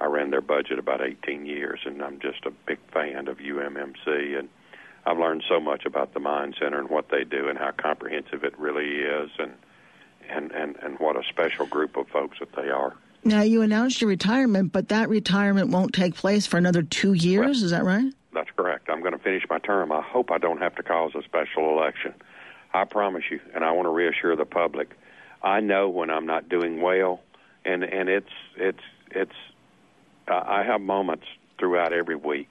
I 0.00 0.06
ran 0.06 0.30
their 0.30 0.40
budget 0.40 0.78
about 0.78 1.00
18 1.00 1.46
years, 1.46 1.80
and 1.84 2.02
I'm 2.02 2.20
just 2.20 2.44
a 2.44 2.50
big 2.50 2.78
fan 2.92 3.28
of 3.28 3.38
UMMC. 3.38 4.38
And 4.38 4.48
I've 5.06 5.18
learned 5.18 5.44
so 5.48 5.60
much 5.60 5.86
about 5.86 6.14
the 6.14 6.20
Mind 6.20 6.56
Center 6.60 6.78
and 6.78 6.90
what 6.90 7.08
they 7.10 7.24
do 7.24 7.48
and 7.48 7.58
how 7.58 7.70
comprehensive 7.70 8.44
it 8.44 8.58
really 8.58 9.00
is. 9.00 9.30
And 9.38 9.54
and, 10.28 10.52
and, 10.52 10.76
and 10.82 10.98
what 10.98 11.16
a 11.16 11.22
special 11.28 11.66
group 11.66 11.96
of 11.96 12.08
folks 12.08 12.38
that 12.40 12.54
they 12.54 12.68
are. 12.68 12.94
Now, 13.24 13.42
you 13.42 13.62
announced 13.62 14.00
your 14.00 14.08
retirement, 14.08 14.72
but 14.72 14.88
that 14.88 15.08
retirement 15.08 15.70
won't 15.70 15.92
take 15.92 16.14
place 16.14 16.46
for 16.46 16.58
another 16.58 16.82
two 16.82 17.12
years, 17.12 17.56
well, 17.58 17.64
is 17.64 17.70
that 17.70 17.84
right? 17.84 18.12
That's 18.32 18.50
correct. 18.56 18.88
I'm 18.88 19.00
going 19.00 19.12
to 19.12 19.18
finish 19.18 19.44
my 19.48 19.58
term. 19.58 19.90
I 19.90 20.02
hope 20.02 20.30
I 20.30 20.38
don't 20.38 20.58
have 20.58 20.76
to 20.76 20.82
cause 20.82 21.12
a 21.14 21.22
special 21.22 21.70
election. 21.70 22.14
I 22.72 22.84
promise 22.84 23.24
you, 23.30 23.40
and 23.54 23.64
I 23.64 23.72
want 23.72 23.86
to 23.86 23.90
reassure 23.90 24.36
the 24.36 24.44
public. 24.44 24.96
I 25.42 25.60
know 25.60 25.88
when 25.88 26.10
I'm 26.10 26.26
not 26.26 26.48
doing 26.48 26.80
well, 26.82 27.20
and 27.64 27.82
and 27.82 28.08
it's 28.08 28.30
it's 28.56 28.82
it's. 29.10 29.32
I 30.28 30.64
have 30.64 30.80
moments 30.80 31.26
throughout 31.58 31.92
every 31.92 32.16
week 32.16 32.48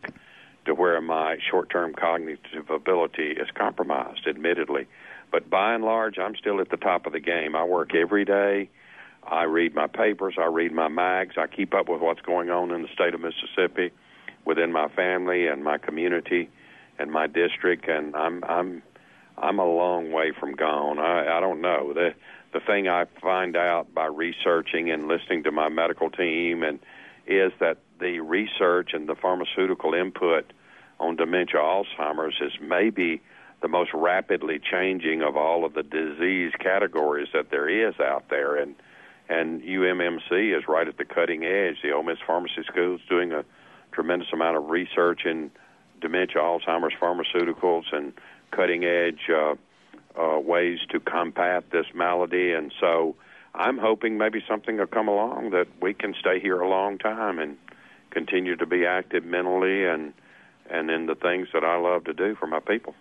to 0.66 0.74
where 0.74 1.00
my 1.02 1.38
short-term 1.50 1.94
cognitive 1.94 2.70
ability 2.70 3.32
is 3.32 3.50
compromised, 3.54 4.28
admittedly, 4.28 4.88
but 5.32 5.50
by 5.50 5.74
and 5.74 5.84
large, 5.84 6.18
I'm 6.18 6.36
still 6.36 6.62
at 6.62 6.70
the 6.70 6.78
top 6.78 7.06
of 7.06 7.14
the 7.14 7.20
game. 7.20 7.56
I 7.56 7.64
work 7.64 7.94
every 7.94 8.26
day. 8.26 8.70
I 9.24 9.44
read 9.44 9.76
my 9.76 9.88
papers. 9.88 10.36
I 10.38 10.46
read 10.46 10.72
my 10.72 10.88
mags. 10.88 11.36
I 11.38 11.48
keep 11.48 11.74
up 11.74 11.90
with 11.90 12.02
what's 12.02 12.22
going 12.22 12.50
on 12.50 12.72
in 12.72 12.84
the 12.84 12.88
state 12.94 13.14
of 13.14 13.22
Mississippi, 13.22 13.92
within 14.46 14.72
my 14.72 14.88
family 14.90 15.48
and 15.48 15.64
my 15.64 15.78
community, 15.78 16.50
and 17.00 17.12
my 17.12 17.28
district. 17.28 17.88
And 17.88 18.16
I'm 18.16 18.44
I'm 18.44 18.84
I'm 19.38 19.60
a 19.60 19.66
long 19.66 20.12
way 20.12 20.32
from 20.40 20.56
gone. 20.56 21.00
I, 21.00 21.38
I 21.38 21.40
don't 21.40 21.62
know 21.62 21.94
the 21.94 22.14
the 22.54 22.60
thing 22.60 22.88
I 22.88 23.06
find 23.22 23.58
out 23.58 23.94
by 23.94 24.06
researching 24.06 24.90
and 24.90 25.08
listening 25.08 25.44
to 25.44 25.52
my 25.52 25.68
medical 25.68 26.10
team 26.10 26.64
and 26.64 26.80
is 27.28 27.52
that 27.60 27.78
the 28.00 28.20
research 28.20 28.92
and 28.94 29.08
the 29.08 29.16
pharmaceutical 29.16 29.94
input 29.94 30.52
on 31.00 31.16
dementia 31.16 31.60
Alzheimer's 31.60 32.36
is 32.42 32.54
maybe 32.62 33.22
the 33.62 33.68
most 33.68 33.92
rapidly 33.94 34.60
changing 34.60 35.22
of 35.22 35.36
all 35.36 35.66
of 35.66 35.74
the 35.74 35.84
disease 35.84 36.52
categories 36.60 37.30
that 37.34 37.50
there 37.52 37.68
is 37.68 38.00
out 38.00 38.30
there, 38.30 38.56
and 38.56 38.76
and 39.28 39.62
UMMC 39.64 40.56
is 40.56 40.68
right 40.68 40.88
at 40.88 40.98
the 40.98 41.06
cutting 41.06 41.44
edge. 41.44 41.78
The 41.82 41.92
Ole 41.92 42.04
Miss 42.04 42.20
Pharmacy 42.26 42.64
School 42.68 42.96
is 42.96 43.02
doing 43.10 43.32
a 43.32 43.44
tremendous 43.92 44.28
amount 44.32 44.58
of 44.58 44.70
research 44.70 45.22
in 45.26 45.50
dementia, 46.00 46.42
Alzheimer's 46.42 46.94
pharmaceuticals, 47.02 47.86
and 47.92 48.14
cutting 48.52 48.84
edge 48.84 49.30
uh, 49.30 49.56
uh, 50.20 50.40
ways 50.40 50.80
to 50.92 51.00
combat 51.00 51.64
this 51.72 51.88
malady. 51.96 52.52
And 52.52 52.72
so, 52.80 53.16
I'm 53.58 53.78
hoping 53.78 54.18
maybe 54.18 54.44
something 54.48 54.78
will 54.78 54.88
come 54.88 55.08
along 55.08 55.52
that 55.52 55.68
we 55.82 55.94
can 55.94 56.14
stay 56.20 56.40
here 56.40 56.60
a 56.60 56.70
long 56.70 56.98
time 56.98 57.40
and 57.40 57.58
continue 58.12 58.56
to 58.56 58.66
be 58.66 58.86
active 58.86 59.26
mentally 59.26 59.86
and 59.86 60.14
and 60.70 60.90
in 60.90 61.06
the 61.06 61.16
things 61.16 61.48
that 61.54 61.64
I 61.64 61.78
love 61.78 62.06
to 62.06 62.14
do 62.14 62.36
for 62.36 62.48
my 62.48 62.60
people. 62.60 62.96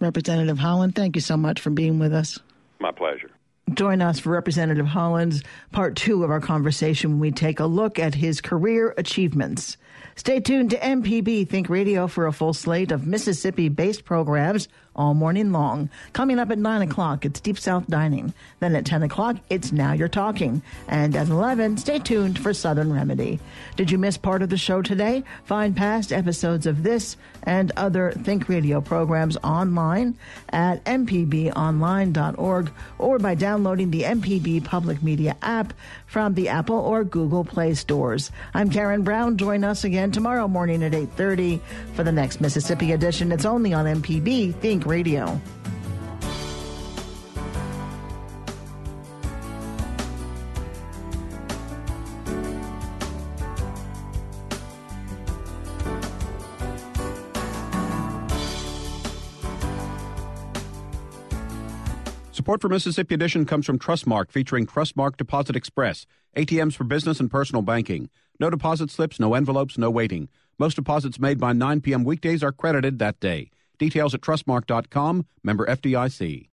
Representative 0.00 0.58
Holland, 0.58 0.94
thank 0.94 1.16
you 1.16 1.20
so 1.20 1.36
much 1.36 1.60
for 1.60 1.68
being 1.68 1.98
with 1.98 2.14
us. 2.14 2.38
My 2.78 2.92
pleasure. 2.92 3.30
Join 3.72 4.00
us 4.00 4.20
for 4.20 4.30
Representative 4.30 4.86
Holland's 4.86 5.42
part 5.70 5.96
two 5.96 6.24
of 6.24 6.30
our 6.30 6.40
conversation 6.40 7.12
when 7.12 7.20
we 7.20 7.30
take 7.30 7.60
a 7.60 7.66
look 7.66 7.98
at 7.98 8.14
his 8.14 8.40
career 8.40 8.94
achievements. 8.96 9.76
Stay 10.16 10.40
tuned 10.40 10.70
to 10.70 10.78
MPB 10.78 11.48
Think 11.48 11.68
Radio 11.68 12.06
for 12.06 12.26
a 12.26 12.32
full 12.32 12.52
slate 12.52 12.92
of 12.92 13.06
Mississippi 13.06 13.68
based 13.68 14.04
programs 14.04 14.68
all 14.96 15.14
morning 15.14 15.52
long. 15.52 15.90
Coming 16.12 16.38
up 16.38 16.50
at 16.50 16.58
9 16.58 16.82
o'clock, 16.82 17.24
it's 17.24 17.40
Deep 17.40 17.58
South 17.58 17.86
Dining. 17.88 18.32
Then 18.60 18.76
at 18.76 18.84
10 18.84 19.02
o'clock, 19.02 19.36
it's 19.50 19.72
Now 19.72 19.92
You're 19.92 20.08
Talking. 20.08 20.62
And 20.88 21.16
at 21.16 21.28
11, 21.28 21.78
stay 21.78 21.98
tuned 21.98 22.38
for 22.38 22.54
Southern 22.54 22.92
Remedy. 22.92 23.40
Did 23.76 23.90
you 23.90 23.98
miss 23.98 24.16
part 24.16 24.42
of 24.42 24.50
the 24.50 24.56
show 24.56 24.82
today? 24.82 25.24
Find 25.44 25.76
past 25.76 26.12
episodes 26.12 26.66
of 26.66 26.82
this 26.82 27.16
and 27.42 27.72
other 27.76 28.12
Think 28.12 28.48
Radio 28.48 28.80
programs 28.80 29.36
online 29.38 30.16
at 30.50 30.84
mpbonline.org 30.84 32.70
or 32.98 33.18
by 33.18 33.34
downloading 33.34 33.90
the 33.90 34.02
MPB 34.02 34.64
Public 34.64 35.02
Media 35.02 35.36
app 35.42 35.72
from 36.06 36.34
the 36.34 36.48
Apple 36.48 36.78
or 36.78 37.04
Google 37.04 37.44
Play 37.44 37.74
stores. 37.74 38.30
I'm 38.54 38.70
Karen 38.70 39.02
Brown. 39.02 39.36
Join 39.36 39.64
us 39.64 39.84
again 39.94 40.10
tomorrow 40.10 40.48
morning 40.48 40.82
at 40.82 40.92
8:30 40.92 41.60
for 41.94 42.02
the 42.02 42.10
next 42.10 42.40
Mississippi 42.40 42.90
edition. 42.90 43.30
It's 43.30 43.44
only 43.44 43.72
on 43.72 43.86
MPB 43.86 44.50
Think 44.56 44.86
Radio. 44.86 45.40
Support 62.32 62.60
for 62.60 62.68
Mississippi 62.68 63.14
Edition 63.14 63.46
comes 63.46 63.64
from 63.64 63.78
Trustmark, 63.78 64.32
featuring 64.32 64.66
Trustmark 64.66 65.16
Deposit 65.16 65.54
Express, 65.54 66.04
ATMs 66.36 66.74
for 66.74 66.82
business 66.82 67.20
and 67.20 67.30
personal 67.30 67.62
banking. 67.62 68.10
No 68.40 68.50
deposit 68.50 68.90
slips, 68.90 69.20
no 69.20 69.34
envelopes, 69.34 69.78
no 69.78 69.90
waiting. 69.90 70.28
Most 70.58 70.74
deposits 70.74 71.20
made 71.20 71.38
by 71.38 71.52
9 71.52 71.80
p.m. 71.80 72.04
weekdays 72.04 72.42
are 72.42 72.52
credited 72.52 72.98
that 72.98 73.20
day. 73.20 73.50
Details 73.78 74.14
at 74.14 74.20
trustmark.com, 74.20 75.26
member 75.42 75.66
FDIC. 75.66 76.48